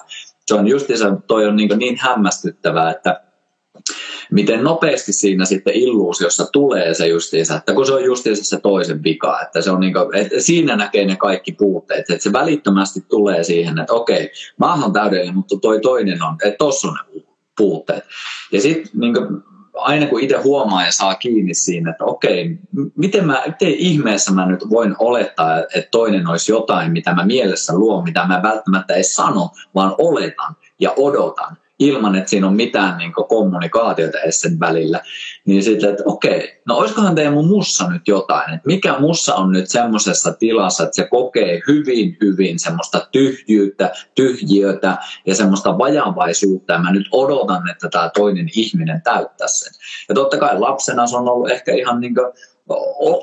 [0.46, 3.25] se on justiinsa, toi on niin, niin hämmästyttävää, että
[4.30, 9.02] miten nopeasti siinä sitten illuusiossa tulee se justiinsa, että kun se on justiinsa se toisen
[9.04, 13.00] vika, että, se on niin kuin, että siinä näkee ne kaikki puutteet, että se välittömästi
[13.08, 17.22] tulee siihen, että okei, mä oon täydellinen, mutta toi toinen on, että tossa on ne
[17.56, 18.04] puutteet.
[18.52, 19.14] Ja sitten niin
[19.76, 22.58] aina kun itse huomaa ja saa kiinni siinä, että okei,
[22.96, 27.74] miten, mä, miten ihmeessä mä nyt voin olettaa, että toinen olisi jotain, mitä mä mielessä
[27.74, 32.98] luon, mitä mä välttämättä ei sano, vaan oletan ja odotan ilman, että siinä on mitään
[32.98, 35.00] niin kommunikaatiota edes sen välillä,
[35.46, 39.68] niin sitten, että okei, no olisikohan Teemu mussa nyt jotain, että mikä mussa on nyt
[39.68, 46.92] semmoisessa tilassa, että se kokee hyvin, hyvin semmoista tyhjyyttä, tyhjiötä ja semmoista vajavaisuutta, ja mä
[46.92, 49.72] nyt odotan, että tämä toinen ihminen täyttää sen.
[50.08, 52.32] Ja totta kai lapsena se on ollut ehkä ihan niin kuin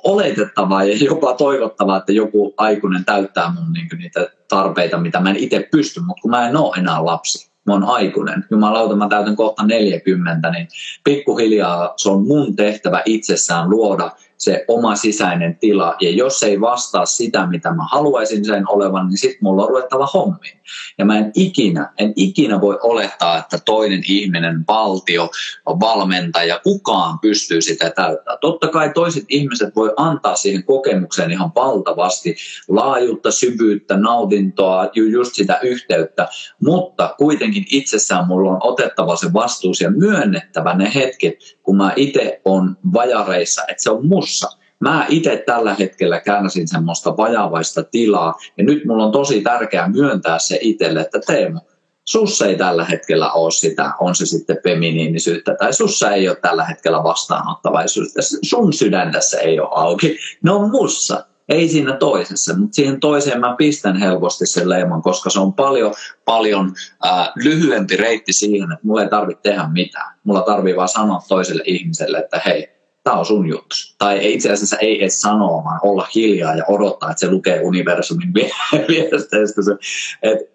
[0.03, 5.35] oletettavaa ja jopa toivottavaa, että joku aikuinen täyttää mun niin niitä tarpeita, mitä mä en
[5.35, 9.35] itse pysty, mutta kun mä en ole enää lapsi, mä oon aikuinen, jumalauta mä täytän
[9.35, 10.67] kohta 40, niin
[11.03, 15.95] pikkuhiljaa se on mun tehtävä itsessään luoda se oma sisäinen tila.
[16.01, 20.09] Ja jos ei vastaa sitä, mitä mä haluaisin sen olevan, niin sitten mulla on ruvettava
[20.13, 20.59] hommiin.
[20.97, 25.29] Ja mä en ikinä, en ikinä voi olettaa, että toinen ihminen, valtio,
[25.65, 28.37] valmentaja, kukaan pystyy sitä täyttämään.
[28.41, 32.35] Totta kai toiset ihmiset voi antaa siihen kokemukseen ihan valtavasti
[32.67, 36.27] laajuutta, syvyyttä, nautintoa, just sitä yhteyttä,
[36.61, 42.41] mutta kuitenkin itsessään mulla on otettava se vastuus ja myönnettävä ne hetket, kun mä itse
[42.45, 44.57] on vajareissa, että se on mussa.
[44.79, 50.39] Mä itse tällä hetkellä kärsin semmoista vajavaista tilaa ja nyt mulla on tosi tärkeää myöntää
[50.39, 51.59] se itselle, että Teemu,
[52.05, 56.65] sussa ei tällä hetkellä ole sitä, on se sitten feminiinisyyttä tai sussa ei ole tällä
[56.65, 62.99] hetkellä vastaanottavaisuutta, sun sydännässä ei ole auki, ne on mussa ei siinä toisessa, mutta siihen
[62.99, 65.93] toiseen mä pistän helposti sen leiman, koska se on paljon,
[66.25, 66.73] paljon
[67.05, 70.15] äh, lyhyempi reitti siihen, että mulla ei tarvitse tehdä mitään.
[70.23, 72.72] Mulla tarvii vaan sanoa toiselle ihmiselle, että hei,
[73.03, 73.75] tämä on sun juttu.
[73.97, 78.33] Tai itse asiassa ei edes sanoa, vaan olla hiljaa ja odottaa, että se lukee universumin
[78.89, 79.71] viesteistä.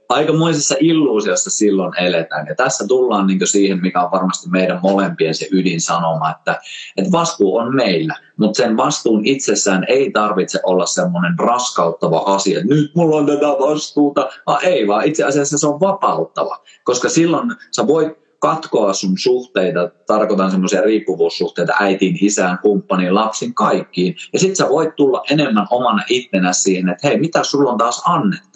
[0.09, 2.47] aikamoisessa illuusiossa silloin eletään.
[2.47, 6.61] Ja tässä tullaan niin siihen, mikä on varmasti meidän molempien se ydinsanoma, että,
[6.97, 8.15] että vastuu on meillä.
[8.37, 13.47] Mutta sen vastuun itsessään ei tarvitse olla semmoinen raskauttava asia, että nyt mulla on tätä
[13.47, 14.29] vastuuta.
[14.47, 16.61] Vaan ei, vaan itse asiassa se on vapauttava.
[16.85, 24.17] Koska silloin sä voit katkoa sun suhteita, tarkoitan semmoisia riippuvuussuhteita äitiin, isään, kumppaniin, lapsiin, kaikkiin.
[24.33, 28.03] Ja sit sä voit tulla enemmän omana ittenä siihen, että hei, mitä sulla on taas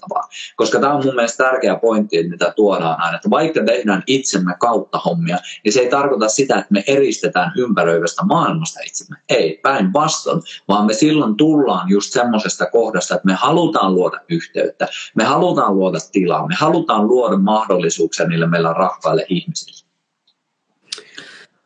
[0.03, 0.29] annettavaa.
[0.57, 4.99] Koska tämä on mun mielestä tärkeä pointti, mitä tuodaan aina, että vaikka tehdään itsemme kautta
[4.99, 9.17] hommia, niin se ei tarkoita sitä, että me eristetään ympäröivästä maailmasta itsemme.
[9.29, 15.25] Ei, päinvastoin, vaan me silloin tullaan just semmoisesta kohdasta, että me halutaan luoda yhteyttä, me
[15.25, 19.83] halutaan luoda tilaa, me halutaan luoda mahdollisuuksia niille meillä rakkaille ihmisille.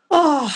[0.09, 0.51] Oh,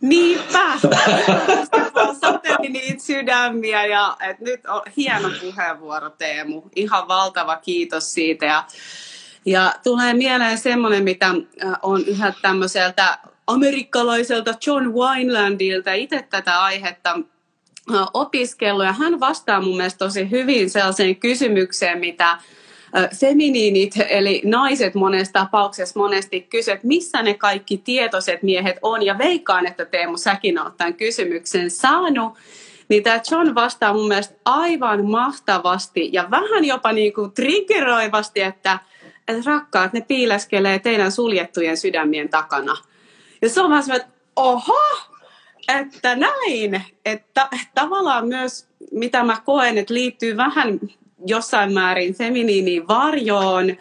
[0.00, 0.78] niinpä.
[2.20, 6.62] Sateli niitä sydämiä ja et nyt on hieno puheenvuoro Teemu.
[6.76, 8.46] Ihan valtava kiitos siitä.
[8.46, 8.64] Ja,
[9.44, 17.18] ja tulee mieleen semmoinen, mitä äh, on yhä tämmöiseltä amerikkalaiselta John Winelandilta itse tätä aihetta
[18.14, 22.38] opiskellut ja hän vastaa mun mielestä tosi hyvin sellaiseen kysymykseen, mitä
[23.20, 29.02] feminiinit, eli naiset monessa tapauksessa monesti kysyvät, missä ne kaikki tietoiset miehet on.
[29.02, 32.34] Ja veikkaan, että Teemu, säkin olet tämän kysymyksen saanut.
[32.88, 38.78] Niin tämä John vastaa mun mielestä aivan mahtavasti ja vähän jopa niin kuin triggeroivasti, että,
[39.28, 42.76] että rakkaat, ne piileskelee teidän suljettujen sydämien takana.
[43.42, 44.78] Ja se on vaan että oho,
[45.68, 50.80] että näin, että tavallaan myös mitä mä koen, että liittyy vähän
[51.26, 53.76] jossain määrin feminiiniin varjoon,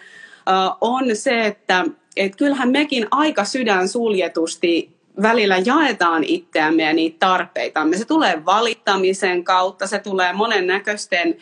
[0.81, 1.85] on se, että
[2.17, 7.97] et kyllähän mekin aika sydän suljetusti välillä jaetaan itseämme ja niitä tarpeitamme.
[7.97, 11.37] Se tulee valittamisen kautta, se tulee monennäköisten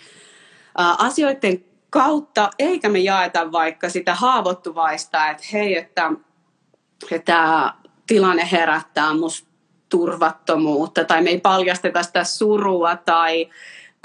[0.98, 6.12] asioiden kautta, eikä me jaeta vaikka sitä haavoittuvaista, että hei, että,
[7.12, 7.74] että tämä
[8.08, 9.48] tilanne herättää musta
[9.90, 13.50] turvattomuutta tai me ei paljasteta sitä surua tai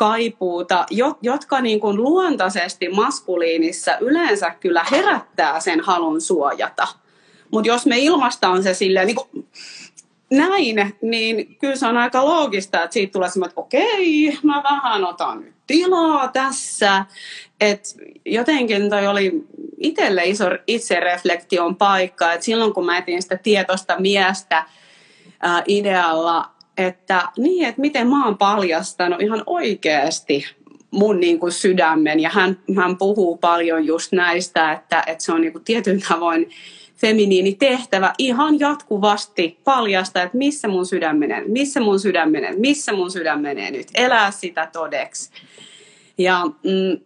[0.00, 0.86] kaipuuta,
[1.22, 6.88] jotka niin kuin luontaisesti maskuliinissa yleensä kyllä herättää sen halun suojata.
[7.50, 9.48] Mutta jos me ilmastaan se silleen niin kuin
[10.30, 15.04] näin, niin kyllä se on aika loogista, että siitä tulee semmoinen, että okei, mä vähän
[15.04, 17.04] otan nyt tilaa tässä.
[17.60, 17.84] Et
[18.24, 19.46] jotenkin toi oli
[19.78, 24.64] itselle iso itsereflektion paikka, että silloin kun mä etin sitä tietoista miestä
[25.40, 26.50] ää, idealla,
[26.86, 30.44] että niin, että miten mä oon paljastanut ihan oikeasti
[30.90, 32.20] mun niin kuin sydämen.
[32.20, 36.50] Ja hän, hän puhuu paljon just näistä, että, että se on niin kuin tietyn tavoin
[36.96, 42.92] feminiini tehtävä ihan jatkuvasti paljasta, että missä mun sydän menee, missä mun sydän menee, missä
[42.92, 43.86] mun sydän menee nyt.
[43.94, 45.30] Elää sitä todeksi.
[46.18, 47.00] Ja mm,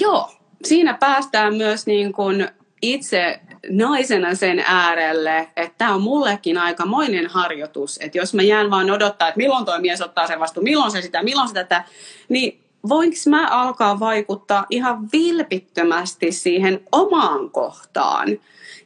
[0.00, 0.30] joo,
[0.64, 2.48] siinä päästään myös niin kuin
[2.82, 8.90] itse naisena sen äärelle, että tämä on mullekin aikamoinen harjoitus, että jos mä jään vaan
[8.90, 11.84] odottaa, että milloin toi mies ottaa sen vastuun, milloin se sitä, milloin se tätä,
[12.28, 18.28] niin voinko mä alkaa vaikuttaa ihan vilpittömästi siihen omaan kohtaan.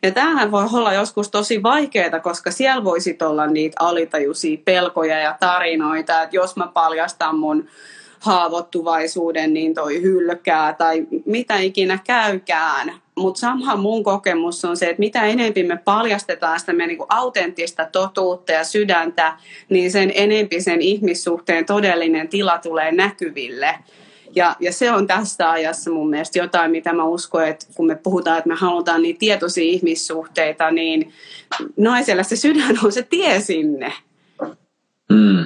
[0.03, 5.37] Ja tämähän voi olla joskus tosi vaikeaa, koska siellä voisi olla niitä alitajuisia pelkoja ja
[5.41, 7.69] tarinoita, että jos mä paljastan mun
[8.21, 13.06] haavoittuvaisuuden, niin toi hylkää tai mitä ikinä käykään.
[13.17, 17.89] Mutta samalla mun kokemus on se, että mitä enemmän me paljastetaan sitä meidän niinku autenttista
[17.93, 19.37] totuutta ja sydäntä,
[19.69, 23.79] niin sen enempi sen ihmissuhteen todellinen tila tulee näkyville.
[24.35, 27.95] Ja, ja se on tässä ajassa mun mielestä jotain, mitä mä uskon, että kun me
[27.95, 31.13] puhutaan, että me halutaan niin tietoisia ihmissuhteita, niin
[31.77, 33.93] naisella se sydän on se tie sinne.
[35.11, 35.45] Mm,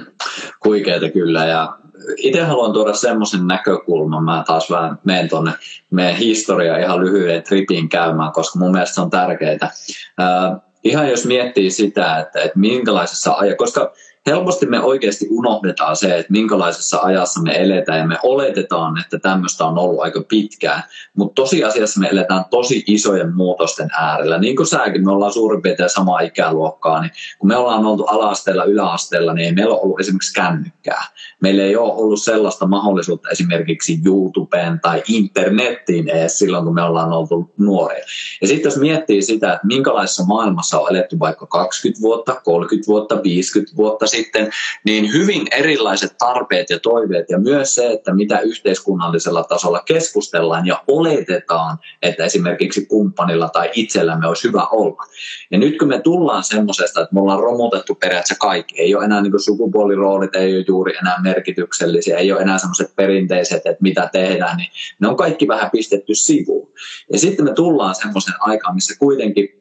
[0.65, 1.77] huikeeta kyllä ja
[2.17, 5.51] itse haluan tuoda semmoisen näkökulman, mä taas vähän menen tuonne
[5.91, 9.57] meidän historiaa ihan lyhyen tripin käymään, koska mun mielestä se on tärkeää.
[9.61, 13.93] Äh, ihan jos miettii sitä, että, että minkälaisessa ajassa, koska
[14.27, 19.65] helposti me oikeasti unohdetaan se, että minkälaisessa ajassa me eletään ja me oletetaan, että tämmöistä
[19.65, 20.83] on ollut aika pitkään.
[21.17, 24.37] Mutta tosiasiassa me eletään tosi isojen muutosten äärellä.
[24.37, 28.63] Niin kuin säkin, me ollaan suurin piirtein samaa ikäluokkaa, niin kun me ollaan oltu ala-asteella,
[28.63, 31.03] yläasteella, niin ei meillä ole ollut esimerkiksi kännykkää.
[31.41, 37.13] Meillä ei ole ollut sellaista mahdollisuutta esimerkiksi YouTubeen tai internettiin edes silloin, kun me ollaan
[37.13, 38.05] oltu nuoria.
[38.41, 43.23] Ja sitten jos miettii sitä, että minkälaisessa maailmassa on eletty vaikka 20 vuotta, 30 vuotta,
[43.23, 44.49] 50 vuotta sitten,
[44.85, 50.83] niin hyvin erilaiset tarpeet ja toiveet ja myös se, että mitä yhteiskunnallisella tasolla keskustellaan ja
[50.87, 55.03] oletetaan, että esimerkiksi kumppanilla tai itsellämme olisi hyvä olla.
[55.51, 59.21] Ja nyt kun me tullaan semmoisesta, että me ollaan romutettu periaatteessa kaikki, ei ole enää
[59.21, 64.57] niin sukupuoliroolit, ei ole juuri enää merkityksellisiä, ei ole enää semmoiset perinteiset, että mitä tehdään,
[64.57, 64.69] niin
[64.99, 66.71] ne on kaikki vähän pistetty sivuun.
[67.11, 69.60] Ja sitten me tullaan semmoisen aikaan, missä kuitenkin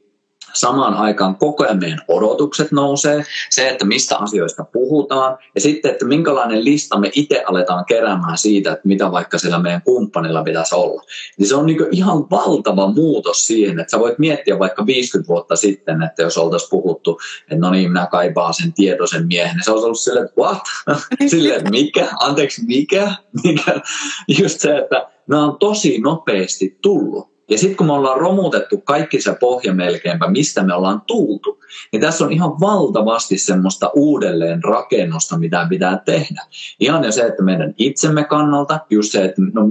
[0.54, 6.04] samaan aikaan koko ajan meidän odotukset nousee, se, että mistä asioista puhutaan, ja sitten, että
[6.04, 11.02] minkälainen lista me itse aletaan keräämään siitä, että mitä vaikka sillä meidän kumppanilla pitäisi olla.
[11.38, 15.56] Niin se on niin ihan valtava muutos siihen, että sä voit miettiä vaikka 50 vuotta
[15.56, 19.70] sitten, että jos oltaisiin puhuttu, että no niin, minä kaipaan sen tietoisen miehen, niin se
[19.70, 20.58] olisi ollut silleen, että what?
[21.30, 22.08] silleen, mikä?
[22.20, 23.14] Anteeksi, mikä?
[23.44, 23.80] mikä?
[24.28, 27.29] Just se, että nämä on tosi nopeasti tullut.
[27.50, 31.60] Ja sitten kun me ollaan romutettu kaikki se pohja melkeinpä, mistä me ollaan tultu,
[31.92, 36.42] niin tässä on ihan valtavasti semmoista uudelleen rakennusta, mitä pitää tehdä.
[36.80, 39.70] Ihan jo se, että meidän itsemme kannalta, just se, että no,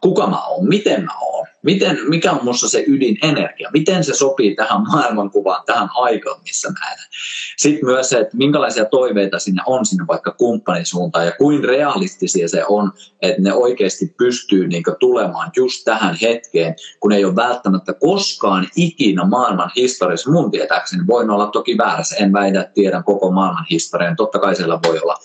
[0.00, 4.54] kuka mä oon, miten mä oon, miten, mikä on minussa se ydinenergia, miten se sopii
[4.54, 7.08] tähän maailmankuvaan, tähän aikaan, missä mä elän.
[7.56, 12.64] Sitten myös se, että minkälaisia toiveita sinne on sinne vaikka kumppanisuuntaan ja kuin realistisia se
[12.68, 18.68] on, että ne oikeasti pystyy niin tulemaan just tähän hetkeen, kun ei ole välttämättä koskaan
[18.76, 24.16] ikinä maailman historiassa, mun tietääkseni, voin olla toki väärässä, en väitä, tiedän koko maailman historian,
[24.16, 25.18] totta kai siellä voi olla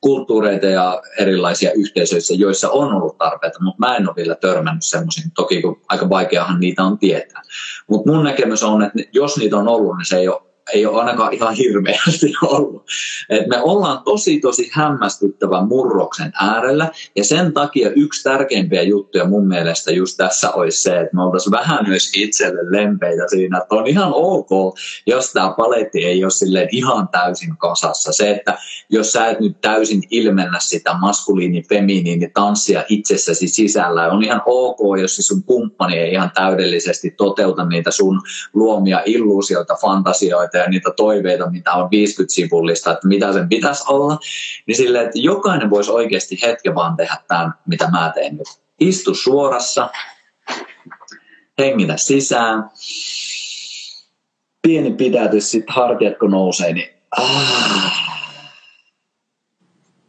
[0.00, 5.30] kulttuureita ja erilaisia yhteisöissä, joissa on ollut tarpeita, mutta mä en ole vielä törmännyt semmoisiin.
[5.34, 7.42] Toki kun aika vaikeahan niitä on tietää.
[7.86, 11.00] Mutta mun näkemys on, että jos niitä on ollut, niin se ei ole ei ole
[11.00, 12.84] ainakaan ihan hirveästi ollut.
[13.28, 19.48] Et me ollaan tosi tosi hämmästyttävän murroksen äärellä ja sen takia yksi tärkeimpiä juttuja mun
[19.48, 23.86] mielestä just tässä olisi se, että me oltaisiin vähän myös itselle lempeitä siinä, että on
[23.86, 24.50] ihan ok,
[25.06, 28.12] jos tämä paletti ei ole silleen ihan täysin kasassa.
[28.12, 28.58] Se, että
[28.90, 34.78] jos sä et nyt täysin ilmennä sitä maskuliini, feminiini tanssia itsessäsi sisällä, on ihan ok,
[35.00, 38.20] jos se sun kumppani ei ihan täydellisesti toteuta niitä sun
[38.54, 44.18] luomia illuusioita, fantasioita ja niitä toiveita, mitä on 50-sivullista, että mitä sen pitäisi olla,
[44.66, 48.48] niin silleen, että jokainen voisi oikeasti hetken vaan tehdä tämän, mitä mä teen nyt.
[48.80, 49.90] Istu suorassa,
[51.58, 52.70] hengitä sisään,
[54.62, 57.92] pieni pidätys, sitten hartiat kun nousee, niin ah,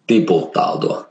[0.08, 1.09] tiputtautua.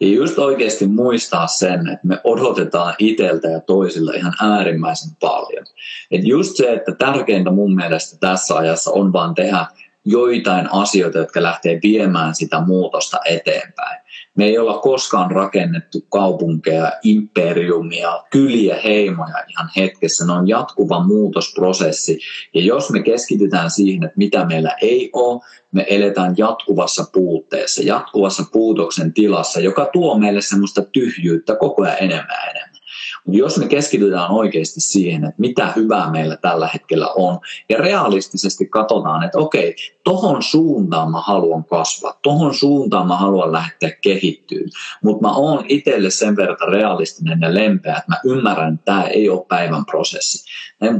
[0.00, 5.64] Ja just oikeasti muistaa sen, että me odotetaan iteltä ja toisilla ihan äärimmäisen paljon.
[6.10, 9.66] Et just se, että tärkeintä mun mielestä tässä ajassa on vaan tehdä
[10.04, 14.00] joitain asioita, jotka lähtee viemään sitä muutosta eteenpäin.
[14.38, 20.26] Me ei olla koskaan rakennettu kaupunkeja, imperiumia, kyliä, heimoja ihan hetkessä.
[20.26, 22.18] Ne on jatkuva muutosprosessi.
[22.54, 25.40] Ja jos me keskitytään siihen, että mitä meillä ei ole,
[25.72, 32.36] me eletään jatkuvassa puutteessa, jatkuvassa puutoksen tilassa, joka tuo meille semmoista tyhjyyttä koko ajan enemmän
[32.44, 32.78] ja enemmän.
[33.26, 39.24] Jos me keskitytään oikeasti siihen, että mitä hyvää meillä tällä hetkellä on, ja realistisesti katsotaan,
[39.24, 39.74] että okei,
[40.08, 44.68] tohon suuntaan mä haluan kasvaa, tohon suuntaan mä haluan lähteä kehittyyn,
[45.04, 49.30] mutta mä oon itselle sen verran realistinen ja lempeä, että mä ymmärrän, että tämä ei
[49.30, 50.44] ole päivän prosessi.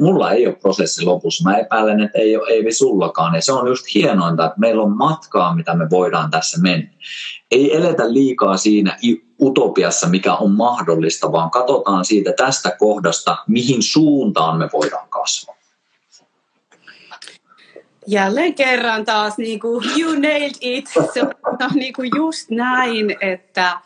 [0.00, 3.68] Mulla ei ole prosessi lopussa, mä epäilen, että ei ole Eivi sullakaan, ja se on
[3.68, 6.90] just hienointa, että meillä on matkaa, mitä me voidaan tässä mennä.
[7.50, 8.96] Ei eletä liikaa siinä
[9.40, 15.57] utopiassa, mikä on mahdollista, vaan katsotaan siitä tästä kohdasta, mihin suuntaan me voidaan kasvaa.
[18.10, 20.86] Jälleen kerran taas, niin kuin, you nailed it.
[21.14, 23.78] Se on niin kuin just näin, että,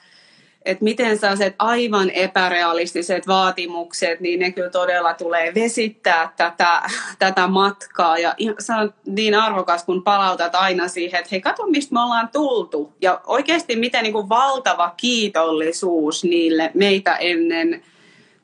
[0.64, 6.82] että miten sellaiset aivan epärealistiset vaatimukset, niin ne kyllä todella tulee vesittää tätä,
[7.18, 8.18] tätä matkaa.
[8.18, 12.28] Ja se on niin arvokas, kun palautat aina siihen, että hei, kato mistä me ollaan
[12.32, 12.92] tultu.
[13.00, 17.82] Ja oikeasti miten niin kuin valtava kiitollisuus niille meitä ennen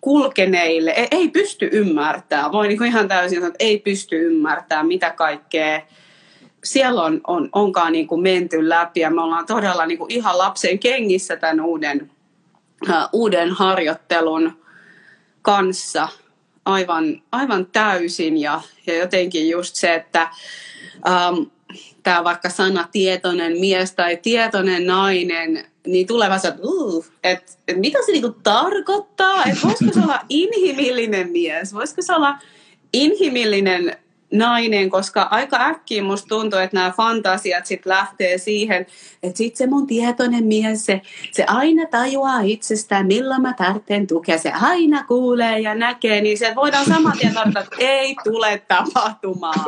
[0.01, 0.91] kulkeneille.
[0.91, 2.53] Ei, ei pysty ymmärtämään.
[2.53, 5.81] Voi niin kuin ihan täysin sanoa, että ei pysty ymmärtämään, mitä kaikkea
[6.65, 10.39] siellä on, on, onkaan niin kuin menty läpi ja me ollaan todella niin kuin ihan
[10.39, 12.11] lapsen kengissä tämän uuden,
[12.89, 14.59] uh, uuden harjoittelun
[15.43, 16.09] kanssa
[16.65, 20.29] aivan, aivan täysin ja, ja jotenkin just se, että
[21.09, 21.51] um,
[22.09, 27.77] tämä vaikka sana tietoinen mies tai tietoinen nainen, niin tulee vaan että uh, et, et
[27.77, 32.39] mitä se niinku tarkoittaa, että voisiko se olla inhimillinen mies, voisiko se olla
[32.93, 33.97] inhimillinen
[34.33, 38.87] nainen, koska aika äkkiä musta tuntuu, että nämä fantasiat sit lähtee siihen,
[39.23, 41.01] että sit se mun tietoinen mies, se,
[41.33, 46.53] se aina tajuaa itsestään, milloin mä tarvitsen tukea, se aina kuulee ja näkee, niin se
[46.55, 49.61] voidaan saman tien että ei tule tapahtumaan.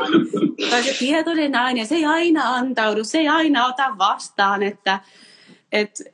[0.71, 5.01] Tai se tietoinen nainen, se ei aina antaudu, se ei aina ota vastaan, että,
[5.73, 6.05] että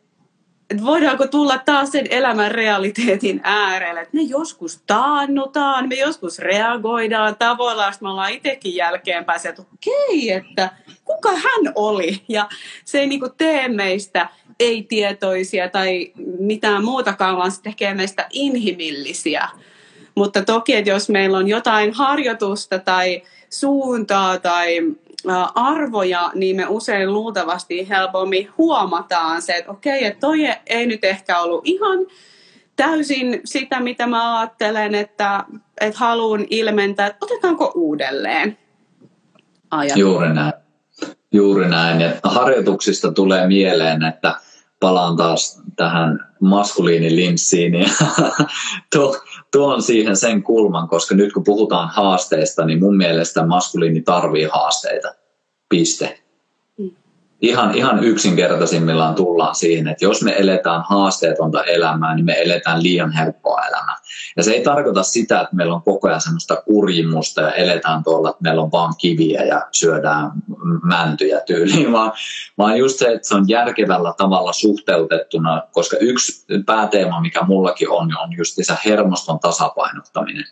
[0.71, 7.37] että voidaanko tulla taas sen elämän realiteetin äärelle, että me joskus taannutaan, me joskus reagoidaan
[7.37, 10.71] tavoilla, että me ollaan itsekin jälkeenpäin että okei, että
[11.05, 12.49] kuka hän oli, ja
[12.85, 14.29] se ei niinku tee meistä
[14.61, 19.49] ei-tietoisia tai mitään muutakaan, vaan se tekee meistä inhimillisiä.
[20.15, 24.79] Mutta toki, että jos meillä on jotain harjoitusta tai suuntaa tai
[25.55, 31.39] arvoja, niin me usein luultavasti helpommin huomataan se, että okei, että toi ei nyt ehkä
[31.39, 31.99] ollut ihan
[32.77, 35.45] täysin sitä, mitä mä ajattelen, että,
[35.81, 38.59] että haluan ilmentää, että otetaanko uudelleen
[39.71, 39.97] ajatus.
[39.97, 40.53] Juuri näin.
[41.33, 42.01] Juuri näin.
[42.01, 44.35] Ja harjoituksista tulee mieleen, että
[44.81, 47.89] palaan taas tähän maskuliinilinssiin ja
[49.57, 55.15] tuon siihen sen kulman, koska nyt kun puhutaan haasteista, niin mun mielestä maskuliini tarvii haasteita.
[55.69, 56.19] Piste.
[56.79, 56.91] Mm.
[57.41, 63.13] Ihan, ihan yksinkertaisimmillaan tullaan siihen, että jos me eletään haasteetonta elämää, niin me eletään liian
[63.13, 63.97] helppoa elämää.
[64.37, 68.31] Ja se ei tarkoita sitä, että meillä on koko ajan semmoista kurjimusta ja eletään tuolla,
[68.31, 70.31] että meillä on vaan kiviä ja syödään
[70.83, 72.13] mäntyjä tyyliin, vaan,
[72.59, 78.19] vaan just se, että se on järkevällä tavalla suhteutettuna, koska yksi pääteema, mikä mullakin on,
[78.23, 80.45] on just se hermoston tasapainottaminen.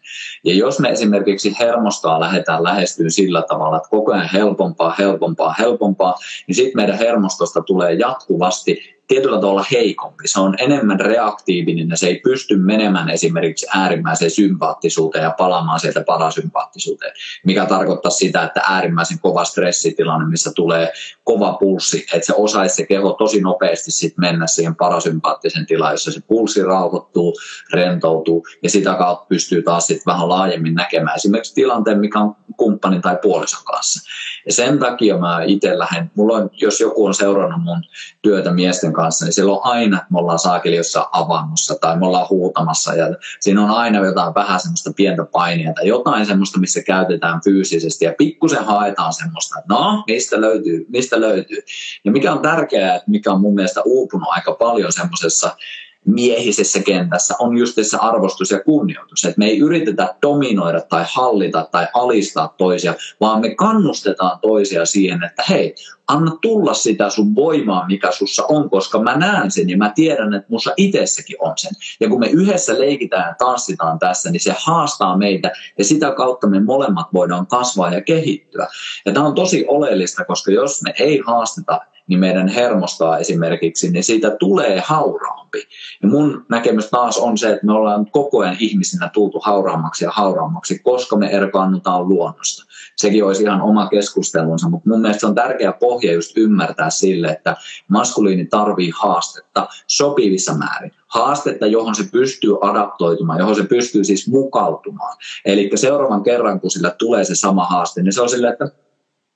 [0.45, 6.15] Ja jos me esimerkiksi hermostoa lähdetään lähestyä sillä tavalla, että koko ajan helpompaa, helpompaa, helpompaa,
[6.47, 10.29] niin sitten meidän hermostosta tulee jatkuvasti tietyllä tavalla heikompi.
[10.29, 16.05] Se on enemmän reaktiivinen ja se ei pysty menemään esimerkiksi äärimmäiseen sympaattisuuteen ja palaamaan sieltä
[16.07, 17.13] parasympaattisuuteen,
[17.45, 20.93] mikä tarkoittaa sitä, että äärimmäisen kova stressitilanne, missä tulee
[21.25, 26.13] kova pulssi, että se osaisi se keho tosi nopeasti sit mennä siihen parasympaattisen tilaan, jossa
[26.13, 27.35] se pulssi rauhoittuu,
[27.73, 33.03] rentoutuu ja sitä kautta pystyy taas sit vähän laajemmin näkemään esimerkiksi tilanteen, mikä on kumppanin
[33.03, 34.11] tai puolison kanssa.
[34.47, 37.83] Ja sen takia mä itse lähden, mulla on, jos joku on seurannut mun
[38.23, 42.27] työtä miesten kanssa, niin siellä on aina, me ollaan saakeli jossain avannossa tai me ollaan
[42.31, 43.07] huutamassa ja
[43.41, 48.15] siinä on aina jotain vähän semmoista pientä painia tai jotain semmoista, missä käytetään fyysisesti ja
[48.19, 51.59] pikkusen haetaan semmoista, että no, mistä löytyy, mistä löytyy.
[52.05, 55.57] Ja mikä on tärkeää, mikä on mun mielestä uupunut aika paljon semmoisessa
[56.05, 59.25] miehisessä kentässä on just tässä arvostus ja kunnioitus.
[59.25, 65.25] Että me ei yritetä dominoida tai hallita tai alistaa toisia, vaan me kannustetaan toisia siihen,
[65.25, 65.75] että hei,
[66.09, 70.35] anna tulla sitä sun voimaa, mikä sussa on, koska mä näen sen ja mä tiedän,
[70.35, 71.73] että mussa itsessäkin on sen.
[72.01, 76.47] Ja kun me yhdessä leikitään ja tanssitaan tässä, niin se haastaa meitä ja sitä kautta
[76.47, 78.69] me molemmat voidaan kasvaa ja kehittyä.
[79.07, 84.05] Ja tämä on tosi oleellista, koska jos me ei haasteta niin meidän hermostoa esimerkiksi, niin
[84.05, 85.63] siitä tulee hauraampi.
[86.03, 90.11] Ja mun näkemys taas on se, että me ollaan koko ajan ihmisinä tultu hauraammaksi ja
[90.11, 92.65] hauraammaksi, koska me erkaannutaan luonnosta.
[92.97, 97.29] Sekin olisi ihan oma keskustelunsa, mutta mun mielestä se on tärkeä pohja just ymmärtää sille,
[97.29, 97.57] että
[97.89, 100.93] maskuliini tarvii haastetta sopivissa määrin.
[101.07, 105.17] Haastetta, johon se pystyy adaptoitumaan, johon se pystyy siis mukautumaan.
[105.45, 108.69] Eli seuraavan kerran, kun sillä tulee se sama haaste, niin se on sille, että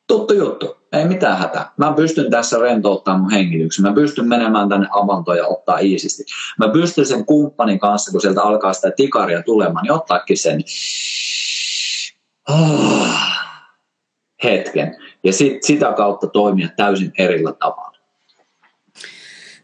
[0.06, 1.70] tuttu juttu, ei mitään hätää.
[1.76, 3.84] Mä pystyn tässä rentouttamaan mun hengityksen.
[3.84, 6.24] Mä pystyn menemään tänne avantoon ja ottaa iisisti.
[6.58, 10.64] Mä pystyn sen kumppanin kanssa, kun sieltä alkaa sitä tikaria tulemaan, niin ottaakin sen
[14.44, 14.96] hetken.
[15.24, 17.87] Ja sit, sitä kautta toimia täysin erillä tavalla.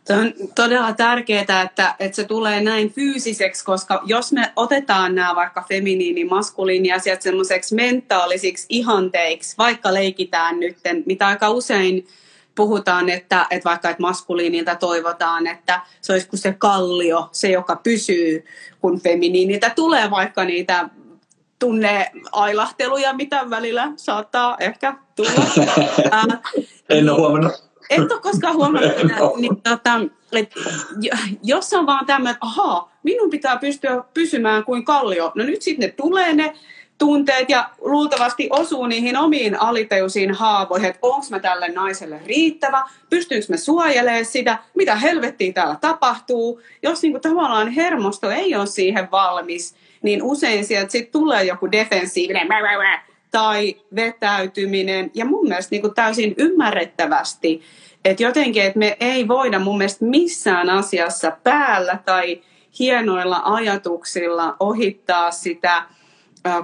[0.04, 5.34] Tämä on todella tärkeää, että, että se tulee näin fyysiseksi, koska jos me otetaan nämä
[5.34, 12.06] vaikka feminiini, maskuliini asiat semmoiseksi mentaalisiksi ihanteiksi, vaikka leikitään nyt, mitä aika usein
[12.54, 17.76] puhutaan, että, että vaikka että maskuliinilta toivotaan, että se olisi kuin se kallio, se joka
[17.76, 18.44] pysyy,
[18.80, 20.88] kun feminiiniltä tulee vaikka niitä
[21.58, 25.30] tunneailahteluja, mitä välillä saattaa ehkä tulla.
[26.88, 30.00] en ole huomannut et ole koskaan huomannut, että niin, tota,
[30.32, 30.54] et,
[31.42, 35.32] jos on vaan tämmöinen, että ahaa, minun pitää pystyä pysymään kuin kallio.
[35.34, 36.54] No nyt sitten ne tulee ne
[36.98, 43.46] tunteet ja luultavasti osuu niihin omiin aliteisiin haavoihin, että onko mä tälle naiselle riittävä, pystyykö
[43.48, 46.62] mä suojelemaan sitä, mitä helvettiä täällä tapahtuu.
[46.82, 51.72] Jos niin kuin, tavallaan hermosto ei ole siihen valmis, niin usein sieltä sit tulee joku
[51.72, 52.48] defensiivinen
[53.34, 55.10] tai vetäytyminen.
[55.14, 57.62] Ja mun mielestä niin kuin täysin ymmärrettävästi,
[58.04, 62.42] että jotenkin, että me ei voida mun mielestä missään asiassa päällä tai
[62.78, 65.82] hienoilla ajatuksilla ohittaa sitä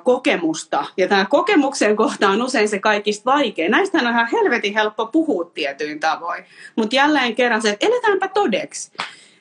[0.04, 0.84] kokemusta.
[0.96, 3.68] Ja tämä kokemuksen kohta on usein se kaikista vaikea.
[3.68, 6.44] Näistä on ihan helvetin helppo puhua tietyin tavoin.
[6.76, 8.92] Mutta jälleen kerran se, että eletäänpä todeksi.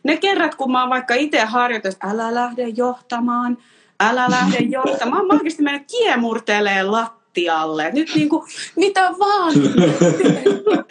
[0.03, 3.57] Ne kerrat, kun mä oon vaikka itse harjoitus, älä lähde johtamaan,
[3.99, 5.27] älä lähde johtamaan.
[5.27, 6.83] Mä oikeasti menen kiemurtelee
[7.29, 7.91] lattialle.
[7.93, 8.43] Nyt niin kuin,
[8.75, 9.53] mitä vaan.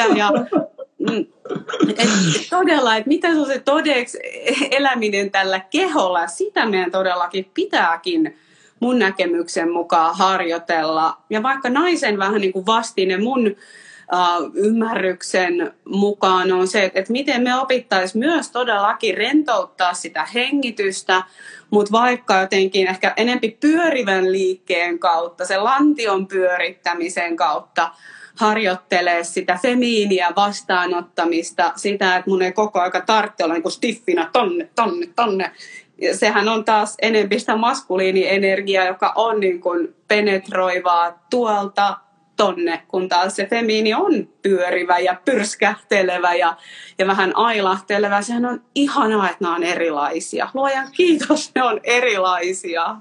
[0.18, 0.30] ja
[0.98, 1.26] Mm.
[1.98, 2.08] et
[2.50, 4.18] todella, että mitä se on se todeksi
[4.70, 8.36] eläminen tällä keholla, sitä meidän todellakin pitääkin
[8.80, 11.16] mun näkemyksen mukaan harjoitella.
[11.30, 13.56] Ja vaikka naisen vähän niin kuin vastine mun
[14.54, 21.22] ymmärryksen mukaan on se, että, miten me opittaisiin myös todellakin rentouttaa sitä hengitystä,
[21.70, 27.90] mutta vaikka jotenkin ehkä enempi pyörivän liikkeen kautta, se lantion pyörittämisen kautta,
[28.36, 34.68] harjoittelee sitä femiiniä vastaanottamista, sitä, että mun ei koko aika tarvitse olla niin stiffinä tonne,
[34.74, 35.50] tonne, tonne.
[36.02, 41.96] Ja sehän on taas enemmän sitä maskuliinienergiaa, joka on niin kuin penetroivaa tuolta
[42.38, 46.56] tonne, kun taas se femiini on pyörivä ja pyrskähtelevä ja,
[46.98, 48.22] ja vähän ailahtelevä.
[48.22, 50.48] Sehän on ihanaa, että nämä on erilaisia.
[50.54, 52.96] Luojan kiitos, ne on erilaisia.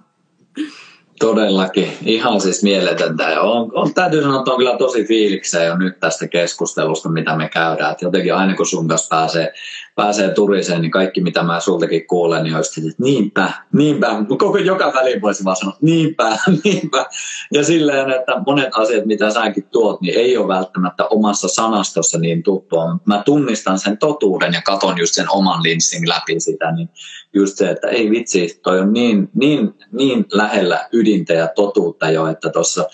[1.20, 3.24] Todellakin, ihan siis mieletöntä.
[3.24, 7.36] Ja on, on, täytyy sanoa, että on kyllä tosi fiilikseen jo nyt tästä keskustelusta, mitä
[7.36, 7.92] me käydään.
[7.92, 9.54] Et jotenkin aina kun sun kanssa pääsee,
[9.96, 14.08] pääsee turiseen, niin kaikki mitä mä sultakin kuulen, niin olisi että niinpä, niinpä.
[14.38, 17.06] Koko joka väliin voisi vaan sanoa, niinpä, niinpä.
[17.54, 22.44] Ja silleen, että monet asiat, mitä säkin tuot, niin ei ole välttämättä omassa sanastossa niin
[22.44, 22.98] tuttua.
[23.06, 26.90] Mä tunnistan sen totuuden ja katon just sen oman linssin läpi sitä, niin
[27.38, 32.28] just se, että ei vitsi, toi on niin, niin, niin lähellä ydintä ja totuutta jo,
[32.28, 32.86] että tuossa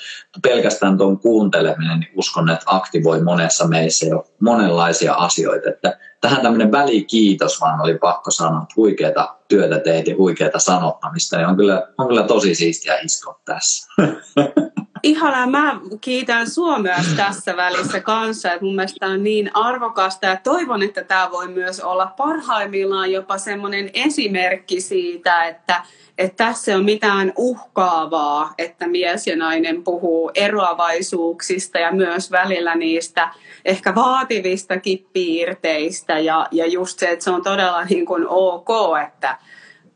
[0.42, 5.70] pelkästään tuon kuunteleminen, niin uskon, että aktivoi monessa meissä jo monenlaisia asioita.
[5.70, 11.38] Että tähän tämmöinen välikiitos vaan oli pakko sanoa, että huikeata työtä teit ja huikeata sanottamista,
[11.38, 13.88] niin on kyllä, on kyllä tosi siistiä istua tässä.
[15.04, 20.26] Ihanaa, mä kiitän sua myös tässä välissä kanssa, että mun mielestä on niin arvokasta.
[20.26, 25.84] Ja toivon, että tämä voi myös olla parhaimmillaan jopa semmoinen esimerkki siitä, että,
[26.18, 33.30] että tässä on mitään uhkaavaa, että mies ja nainen puhuu eroavaisuuksista ja myös välillä niistä
[33.66, 36.20] ehkä vaativistakin piirteistä.
[36.20, 38.70] Ja, ja just se, että se on todella niin kuin ok,
[39.08, 39.38] että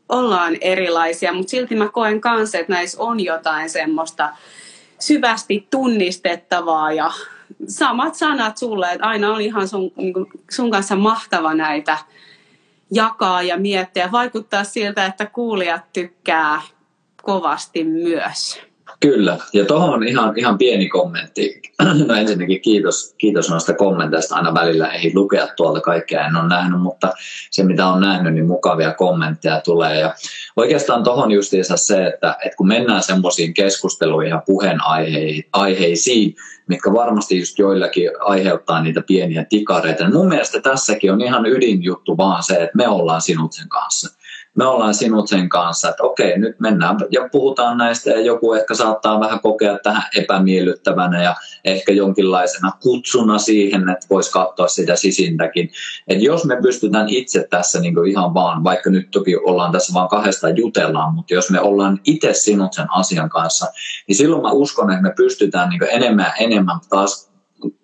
[0.08, 4.28] ollaan erilaisia, mutta silti mä koen kanssa, että näissä on jotain semmoista,
[4.98, 7.10] syvästi tunnistettavaa ja
[7.68, 11.98] samat sanat sulle, että aina on ihan sun, niin kuin sun kanssa mahtava näitä
[12.92, 14.12] jakaa ja miettiä.
[14.12, 16.62] Vaikuttaa siltä, että kuulijat tykkää
[17.22, 18.67] kovasti myös.
[19.00, 21.62] Kyllä, ja tuohon on ihan, ihan pieni kommentti.
[22.06, 24.36] No ensinnäkin kiitos, kiitos noista kommenteista.
[24.36, 27.12] Aina välillä ei lukea tuolta kaikkea, en ole nähnyt, mutta
[27.50, 30.00] se mitä on nähnyt, niin mukavia kommentteja tulee.
[30.00, 30.14] Ja
[30.56, 36.34] oikeastaan tuohon justiinsa se, että, että kun mennään semmoisiin keskusteluihin ja puheenaiheisiin,
[36.68, 40.04] mitkä varmasti just joillakin aiheuttaa niitä pieniä tikareita.
[40.04, 44.17] Niin mun mielestä tässäkin on ihan ydinjuttu vaan se, että me ollaan sinut sen kanssa
[44.58, 48.74] me ollaan sinut sen kanssa, että okei, nyt mennään ja puhutaan näistä ja joku ehkä
[48.74, 51.34] saattaa vähän kokea tähän epämiellyttävänä ja
[51.64, 55.70] ehkä jonkinlaisena kutsuna siihen, että voisi katsoa sitä sisintäkin.
[56.08, 60.08] Että jos me pystytään itse tässä niin ihan vaan, vaikka nyt toki ollaan tässä vaan
[60.08, 63.66] kahdesta jutellaan, mutta jos me ollaan itse sinut sen asian kanssa,
[64.08, 67.27] niin silloin mä uskon, että me pystytään niin enemmän ja enemmän taas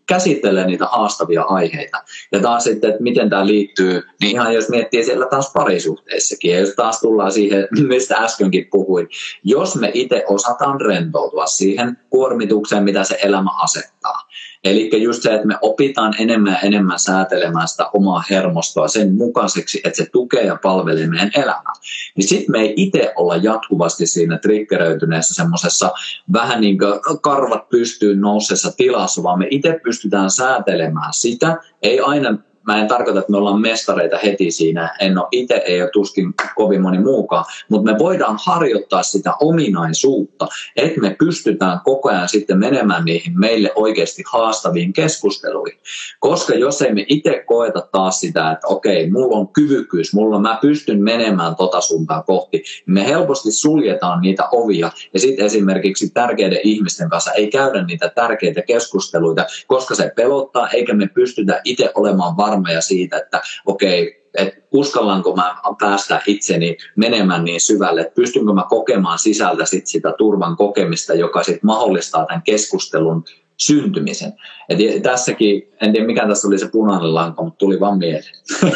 [0.06, 2.02] käsittelee niitä haastavia aiheita.
[2.32, 6.60] Ja taas sitten, että miten tämä liittyy, niin ihan jos miettii siellä taas parisuhteissakin, ja
[6.60, 9.08] jos taas tullaan siihen, mistä äskenkin puhuin,
[9.44, 14.28] jos me itse osataan rentoutua siihen kuormitukseen, mitä se elämä asettaa,
[14.64, 19.80] Eli just se, että me opitaan enemmän ja enemmän säätelemään sitä omaa hermostoa sen mukaiseksi,
[19.84, 21.72] että se tukee ja palvelee meidän elämää.
[22.16, 25.92] Niin sitten me ei itse olla jatkuvasti siinä triggeröityneessä semmoisessa
[26.32, 32.38] vähän niin kuin karvat pystyyn nousseessa tilassa, vaan me itse pystytään säätelemään sitä, ei aina
[32.66, 36.34] mä en tarkoita, että me ollaan mestareita heti siinä, en ole itse, ei ole tuskin
[36.56, 42.58] kovin moni muukaan, mutta me voidaan harjoittaa sitä ominaisuutta, että me pystytään koko ajan sitten
[42.58, 45.78] menemään niihin meille oikeasti haastaviin keskusteluihin.
[46.20, 50.58] Koska jos ei me itse koeta taas sitä, että okei, mulla on kyvykkyys, mulla mä
[50.60, 54.90] pystyn menemään tota suuntaan kohti, niin me helposti suljetaan niitä ovia.
[55.14, 60.94] Ja sitten esimerkiksi tärkeiden ihmisten kanssa ei käydä niitä tärkeitä keskusteluita, koska se pelottaa eikä
[60.94, 67.44] me pystytä itse olemaan varma varmoja siitä, että okei, että uskallanko mä päästä itseni menemään
[67.44, 72.42] niin syvälle, että pystynkö mä kokemaan sisältä sit sitä turvan kokemista, joka sit mahdollistaa tämän
[72.42, 73.24] keskustelun
[73.56, 74.32] syntymisen.
[74.68, 78.34] Et tässäkin, en tiedä mikä tässä oli se punainen lanka, mutta tuli vaan mieleen.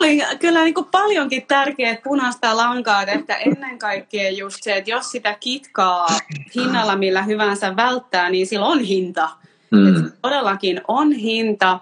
[0.00, 5.10] oli kyllä niin kuin paljonkin tärkeät punaista lankaa, että ennen kaikkea just se, että jos
[5.10, 6.06] sitä kitkaa
[6.54, 9.28] hinnalla millä hyvänsä välttää, niin sillä on hinta.
[9.70, 10.12] Mm.
[10.22, 11.80] todellakin on hinta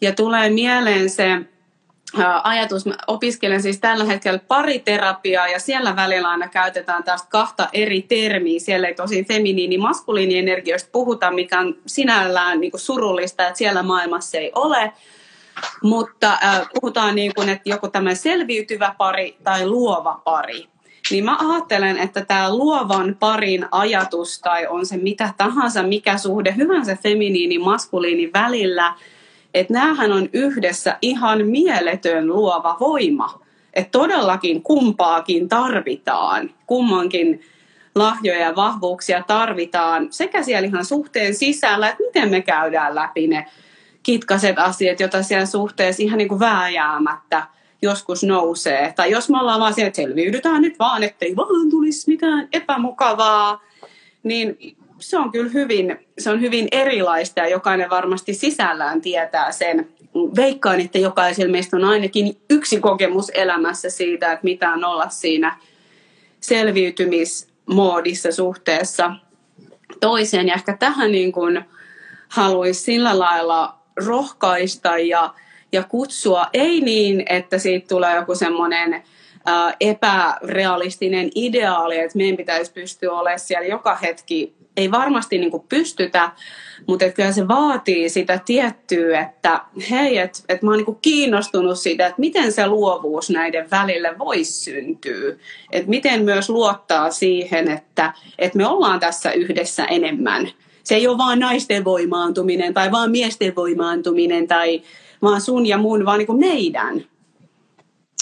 [0.00, 1.40] ja tulee mieleen se
[2.42, 8.02] ajatus, mä opiskelen siis tällä hetkellä pariterapiaa ja siellä välillä aina käytetään tästä kahta eri
[8.02, 8.60] termiä.
[8.60, 14.52] Siellä ei tosi feminiini maskuliinienergioista puhuta, mikä on sinällään niin surullista, että siellä maailmassa ei
[14.54, 14.92] ole.
[15.82, 20.73] Mutta äh, puhutaan niin kuin, että joku tämä selviytyvä pari tai luova pari.
[21.10, 26.54] Niin mä ajattelen, että tämä luovan parin ajatus tai on se mitä tahansa, mikä suhde
[26.56, 28.94] hyvänsä feminiini, maskuliini välillä,
[29.54, 33.40] että näähän on yhdessä ihan mieletön luova voima.
[33.74, 37.40] Että todellakin kumpaakin tarvitaan, kummankin
[37.94, 43.46] lahjoja ja vahvuuksia tarvitaan sekä siellä ihan suhteen sisällä, että miten me käydään läpi ne
[44.02, 47.46] kitkaset asiat, joita siellä suhteessa ihan niin kuin vääjäämättä
[47.82, 48.92] joskus nousee.
[48.96, 53.62] Tai jos me ollaan vaan siellä, että selviydytään nyt vaan, ettei vaan tulisi mitään epämukavaa,
[54.22, 59.88] niin se on kyllä hyvin, se on hyvin erilaista ja jokainen varmasti sisällään tietää sen.
[60.36, 65.56] Veikkaan, että jokaisella meistä on ainakin yksi kokemus elämässä siitä, että mitä on olla siinä,
[66.40, 69.12] selviytymismoodissa suhteessa
[70.00, 70.48] toiseen.
[70.48, 71.64] Ja ehkä tähän niin kuin
[72.28, 75.34] haluaisi sillä lailla rohkaista ja,
[75.74, 79.02] ja kutsua, ei niin, että siitä tulee joku semmoinen
[79.80, 84.54] epärealistinen ideaali, että meidän pitäisi pystyä olemaan siellä joka hetki.
[84.76, 86.30] Ei varmasti niin kuin pystytä,
[86.86, 89.60] mutta kyllä se vaatii sitä tiettyä, että
[89.90, 94.52] hei, että, että mä oon niin kiinnostunut siitä, että miten se luovuus näiden välille voisi
[94.52, 95.34] syntyä.
[95.72, 100.48] Että miten myös luottaa siihen, että, että me ollaan tässä yhdessä enemmän.
[100.82, 104.82] Se ei ole vaan naisten voimaantuminen tai vaan miesten voimaantuminen tai
[105.24, 107.04] vaan sun ja mun, vaan niin kuin meidän.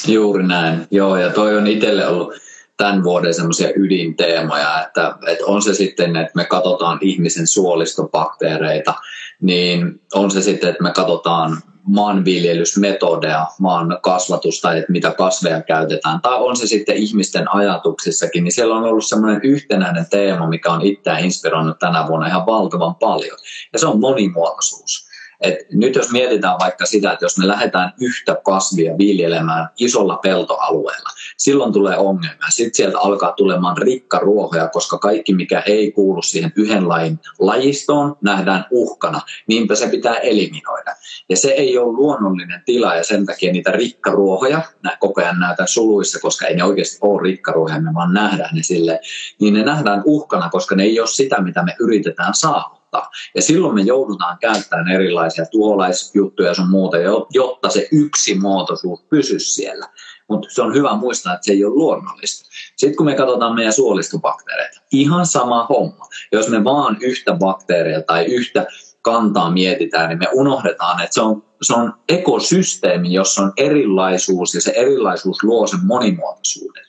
[0.07, 2.34] Juuri näin, joo, ja toi on itselle ollut
[2.76, 8.94] tämän vuoden semmoisia ydinteemoja, että, että on se sitten, että me katsotaan ihmisen suolistobakteereita,
[9.40, 16.38] niin on se sitten, että me katsotaan maanviljelysmetodeja, maan kasvatusta, että mitä kasveja käytetään, tai
[16.38, 21.24] on se sitten ihmisten ajatuksissakin, niin siellä on ollut semmoinen yhtenäinen teema, mikä on itseään
[21.24, 23.38] inspiroinut tänä vuonna ihan valtavan paljon,
[23.72, 25.12] ja se on monimuotoisuus.
[25.43, 31.09] Et nyt jos mietitään vaikka sitä, että jos me lähdetään yhtä kasvia viljelemään isolla peltoalueella,
[31.36, 32.51] silloin tulee ongelmia.
[32.51, 38.66] Sitten sieltä alkaa tulemaan rikkaruohoja, koska kaikki mikä ei kuulu siihen yhden lajin lajistoon nähdään
[38.70, 39.20] uhkana.
[39.47, 40.95] Niinpä se pitää eliminoida.
[41.28, 45.68] Ja se ei ole luonnollinen tila ja sen takia niitä rikkaruohoja, nämä koko ajan näytän
[45.68, 49.01] suluissa, koska ei ne oikeasti ole rikkaruohoja, me vaan nähdään ne sille,
[49.40, 53.11] niin ne nähdään uhkana, koska ne ei ole sitä, mitä me yritetään saavuttaa muuttaa.
[53.34, 56.97] Ja silloin me joudutaan käyttämään erilaisia tuolaisjuttuja sun muuta,
[57.30, 59.88] jotta se yksi muotoisuus pysyisi siellä.
[60.28, 62.49] Mutta se on hyvä muistaa, että se ei ole luonnollista.
[62.76, 66.07] Sitten kun me katsotaan meidän suolistobakteereita, ihan sama homma.
[66.32, 68.66] Jos me vaan yhtä bakteeria tai yhtä
[69.03, 74.61] kantaa mietitään, niin me unohdetaan, että se on, se on ekosysteemi, jossa on erilaisuus ja
[74.61, 76.83] se erilaisuus luo sen monimuotoisuuden.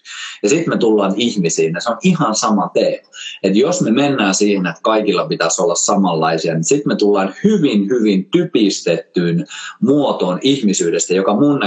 [0.43, 3.07] Ja sitten me tullaan ihmisiin ja se on ihan sama teema.
[3.43, 7.89] Että jos me mennään siihen, että kaikilla pitäisi olla samanlaisia, niin sitten me tullaan hyvin,
[7.89, 9.45] hyvin typistettyyn
[9.81, 11.59] muotoon ihmisyydestä, joka mun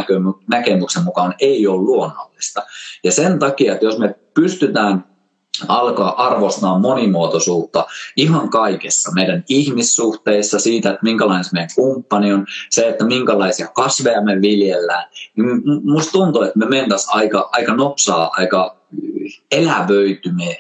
[0.49, 2.63] näkemyksen mukaan ei ole luonnollista.
[3.05, 5.16] Ja sen takia, että jos me pystytään
[5.69, 7.87] alkaa arvostaa monimuotoisuutta
[8.17, 14.41] ihan kaikessa, meidän ihmissuhteissa, siitä, että minkälainen meidän kumppani on, se, että minkälaisia kasveja me
[14.41, 15.09] viljellään.
[15.85, 18.77] Musta tuntuu, että me mentäisiin aika, aika nopsaa, aika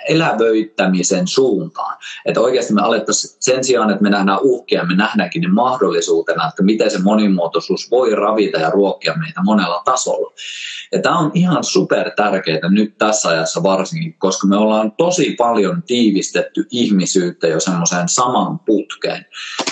[0.08, 1.96] elävöittämisen suuntaan.
[2.24, 6.62] Että oikeasti me alettaisiin sen sijaan, että me nähdään uhkia, me nähdäänkin ne mahdollisuutena, että
[6.62, 10.32] miten se monimuotoisuus voi ravita ja ruokkia meitä monella tasolla.
[10.92, 15.82] Ja tämä on ihan super tärkeää nyt tässä ajassa varsinkin, koska me ollaan tosi paljon
[15.82, 19.26] tiivistetty ihmisyyttä jo semmoiseen saman putkeen.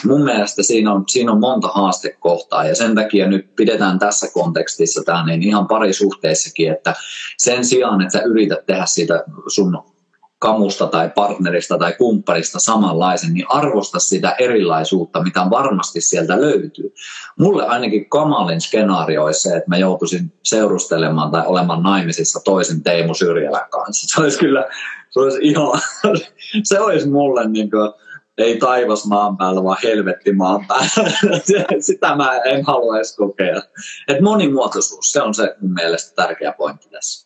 [0.06, 5.02] Mun mielestä siinä on, siinä on monta haastekohtaa ja sen takia nyt pidetään tässä kontekstissa
[5.06, 6.94] tämä niin ihan parisuhteissakin, että
[7.38, 9.82] sen sijaan, että sä yrität tehdä siitä sun
[10.44, 16.94] kamusta tai partnerista tai kumppanista samanlaisen, niin arvosta sitä erilaisuutta, mitä varmasti sieltä löytyy.
[17.38, 23.14] Mulle ainakin kamalin skenaario olisi se, että mä joutuisin seurustelemaan tai olemaan naimisissa toisen Teemu
[23.14, 24.14] Syrjälän kanssa.
[24.14, 24.68] Se olisi kyllä,
[25.10, 25.80] se olisi ihan,
[26.70, 27.92] se olisi mulle niin kuin,
[28.38, 31.10] ei taivas maan päällä, vaan helvetti maan päällä.
[31.80, 33.62] Sitä mä en halua edes kokea.
[34.08, 37.23] Et monimuotoisuus, se on se mun mielestä tärkeä pointti tässä.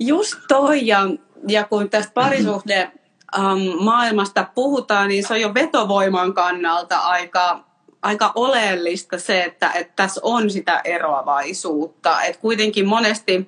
[0.00, 1.08] Just toi, ja,
[1.48, 2.92] ja kun tästä parisuhde
[3.38, 7.64] um, maailmasta puhutaan, niin se on jo vetovoiman kannalta aika,
[8.02, 12.22] aika oleellista se, että, että tässä on sitä eroavaisuutta.
[12.22, 13.46] Et kuitenkin monesti,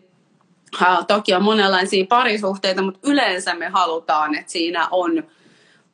[0.80, 5.24] uh, toki on monenlaisia parisuhteita, mutta yleensä me halutaan, että siinä on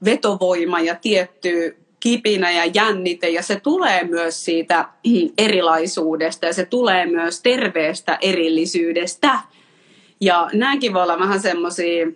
[0.04, 4.88] vetovoima ja tietty kipinä ja jännite, ja se tulee myös siitä
[5.38, 9.38] erilaisuudesta, ja se tulee myös terveestä erillisyydestä.
[10.20, 12.06] Ja nämäkin voi olla vähän semmoisia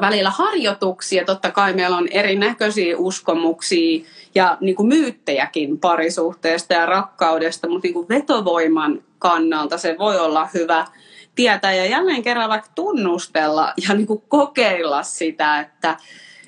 [0.00, 1.24] välillä harjoituksia.
[1.24, 7.94] Totta kai meillä on erinäköisiä uskomuksia ja niin kuin myyttejäkin parisuhteesta ja rakkaudesta, mutta niin
[7.94, 10.86] kuin vetovoiman kannalta se voi olla hyvä
[11.34, 15.96] tietää ja jälleen kerran vaikka tunnustella ja niin kuin kokeilla sitä, että,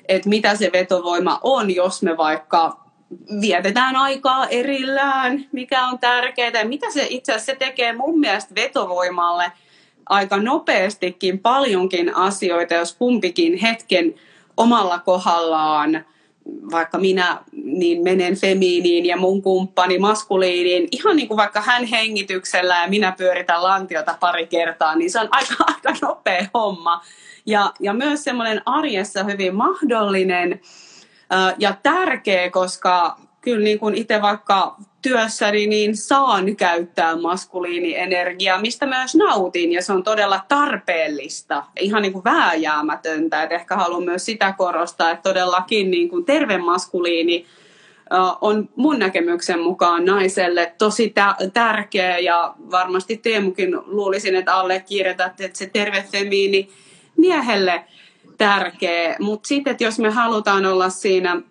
[0.07, 2.83] että mitä se vetovoima on, jos me vaikka
[3.41, 8.55] vietetään aikaa erillään, mikä on tärkeää ja mitä se itse asiassa se tekee mun mielestä
[8.55, 9.51] vetovoimalle–
[10.09, 14.15] aika nopeastikin paljonkin asioita, jos kumpikin hetken
[14.57, 16.05] omalla kohdallaan,
[16.71, 22.81] vaikka minä niin menen femiiniin ja mun kumppani maskuliiniin, ihan niin kuin vaikka hän hengityksellä
[22.81, 27.01] ja minä pyöritän lantiota pari kertaa, niin se on aika, aika nopea homma.
[27.45, 30.61] Ja, ja myös semmoinen arjessa hyvin mahdollinen
[31.57, 39.15] ja tärkeä, koska kyllä niin kuin itse vaikka työssäni niin saan käyttää maskuliinienergiaa, mistä myös
[39.15, 43.43] nautin ja se on todella tarpeellista, ihan niin kuin vääjäämätöntä.
[43.43, 47.45] Et ehkä haluan myös sitä korostaa, että todellakin niin kuin terve maskuliini
[48.41, 51.13] on mun näkemyksen mukaan naiselle tosi
[51.53, 56.69] tärkeä ja varmasti Teemukin luulisin, että allekirjoitat, että se terve femiini
[57.17, 57.83] miehelle
[58.37, 59.15] tärkeä.
[59.19, 61.41] Mutta sitten, että jos me halutaan olla siinä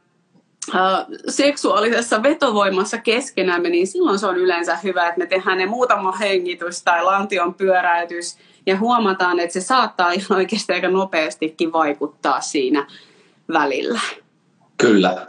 [1.29, 6.83] seksuaalisessa vetovoimassa keskenämme, niin silloin se on yleensä hyvä, että me tehdään ne muutama hengitys
[6.83, 12.87] tai lantion pyöräytys ja huomataan, että se saattaa ihan oikeasti aika nopeastikin vaikuttaa siinä
[13.53, 14.01] välillä.
[14.83, 15.27] Kyllä.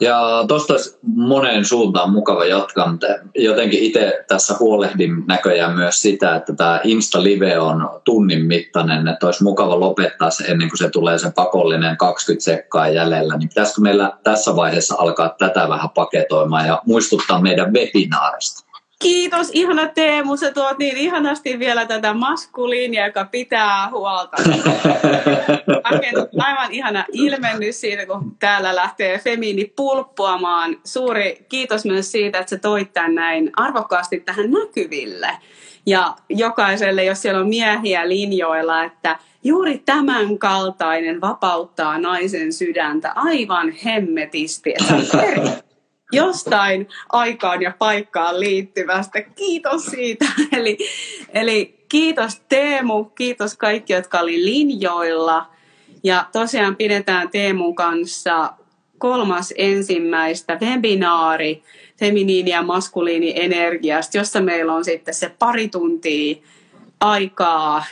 [0.00, 6.54] Ja tuosta moneen suuntaan mukava jatkaa, mutta jotenkin itse tässä huolehdin näköjään myös sitä, että
[6.54, 11.30] tämä Insta-live on tunnin mittainen, että olisi mukava lopettaa se ennen kuin se tulee se
[11.34, 17.40] pakollinen 20 sekkaa jäljellä, niin pitäisikö meillä tässä vaiheessa alkaa tätä vähän paketoimaan ja muistuttaa
[17.40, 18.68] meidän webinaarista?
[19.02, 20.36] Kiitos, ihana Teemu.
[20.36, 24.36] Sä tuot niin ihanasti vielä tätä maskuliinia, joka pitää huolta.
[26.38, 30.76] Aivan ihana ilmennys siitä, kun täällä lähtee femiini pulppuamaan.
[30.84, 35.30] Suuri kiitos myös siitä, että sä toit tämän näin arvokkaasti tähän näkyville.
[35.86, 43.72] Ja jokaiselle, jos siellä on miehiä linjoilla, että juuri tämän kaltainen vapauttaa naisen sydäntä aivan
[43.84, 44.70] hemmetisti.
[44.70, 45.62] Että
[46.12, 49.22] jostain aikaan ja paikkaan liittyvästä.
[49.22, 50.24] Kiitos siitä.
[50.58, 50.78] Eli,
[51.34, 55.46] eli kiitos Teemu, kiitos kaikki, jotka oli linjoilla.
[56.04, 58.52] Ja tosiaan pidetään Teemun kanssa
[58.98, 61.62] kolmas ensimmäistä webinaari
[62.00, 66.36] feminiini- ja maskuliini-energiasta, jossa meillä on sitten se pari tuntia
[67.00, 67.84] aikaa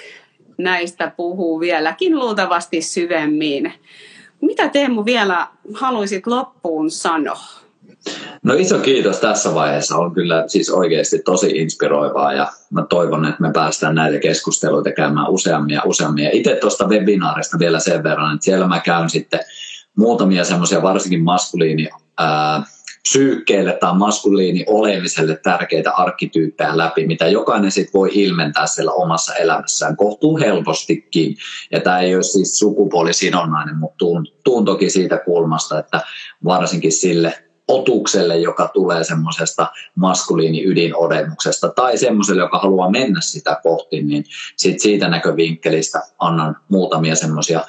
[0.59, 3.73] näistä puhuu vieläkin luultavasti syvemmin.
[4.41, 7.66] Mitä Teemu vielä haluaisit loppuun sanoa?
[8.43, 9.97] No iso kiitos tässä vaiheessa.
[9.97, 15.31] On kyllä siis oikeasti tosi inspiroivaa ja mä toivon, että me päästään näitä keskusteluita käymään
[15.31, 16.25] useammin ja useammin.
[16.25, 19.41] Ja itse tuosta webinaarista vielä sen verran, että siellä mä käyn sitten
[19.97, 21.89] muutamia semmoisia varsinkin maskuliini
[22.19, 22.63] ää,
[23.09, 29.97] psyykkeelle tai maskuliini olemiselle tärkeitä arkkityyppejä läpi, mitä jokainen sit voi ilmentää siellä omassa elämässään
[29.97, 31.37] kohtuu helpostikin.
[31.73, 36.01] Ja tämä ei ole siis sukupuolisidonnainen, mutta tuun, tuun toki siitä kulmasta, että
[36.45, 44.25] varsinkin sille otukselle, joka tulee semmoisesta maskuliini-ydinodemuksesta, tai semmoiselle, joka haluaa mennä sitä kohti, niin
[44.57, 47.61] sit siitä näkövinkkelistä annan muutamia semmoisia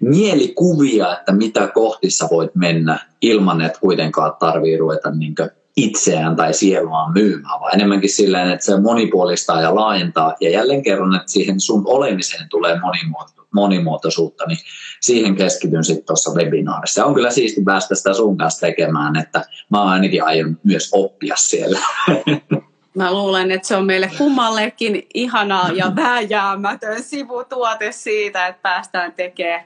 [0.00, 5.34] mielikuvia, että mitä kohtissa voit mennä ilman, että kuitenkaan tarvii ruveta niin
[5.76, 11.16] itseään tai sieluaan myymään, vaan enemmänkin silleen, että se monipuolistaa ja laajentaa, ja jälleen kerron,
[11.16, 14.58] että siihen sun olemiseen tulee monimuoto, monimuotoisuutta, niin
[15.00, 17.00] siihen keskityn sitten tuossa webinaarissa.
[17.00, 21.34] Ja on kyllä siisti päästä sitä sun kanssa tekemään, että mä ainakin aion myös oppia
[21.36, 21.78] siellä.
[22.94, 29.64] Mä luulen, että se on meille kummallekin ihana ja vääjäämätön sivutuote siitä, että päästään tekemään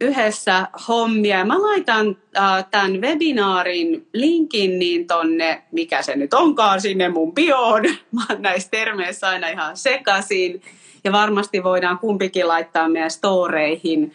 [0.00, 1.44] yhdessä hommia.
[1.44, 7.82] Mä laitan äh, tämän webinaarin linkin niin tonne, mikä se nyt onkaan, sinne mun bioon.
[8.12, 10.62] Mä oon näissä termeissä aina ihan sekaisin.
[11.04, 14.12] Ja varmasti voidaan kumpikin laittaa meidän storeihin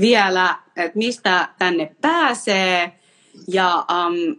[0.00, 2.92] vielä, että mistä tänne pääsee.
[3.48, 4.36] Ja um,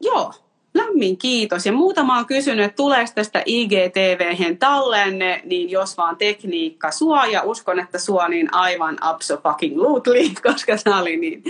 [0.00, 0.34] joo,
[0.80, 1.66] lämmin kiitos.
[1.66, 7.42] Ja muutama on kysynyt, että tuleeko tästä IGTV tallenne, niin jos vaan tekniikka suo, ja
[7.42, 11.44] uskon, että suo niin aivan absolutely, koska tämä oli niin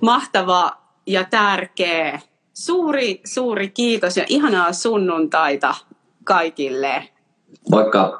[0.00, 0.72] mahtava
[1.06, 2.20] ja tärkeä.
[2.54, 5.74] Suuri, suuri kiitos ja ihanaa sunnuntaita
[6.24, 7.08] kaikille.
[7.70, 8.18] Moikka!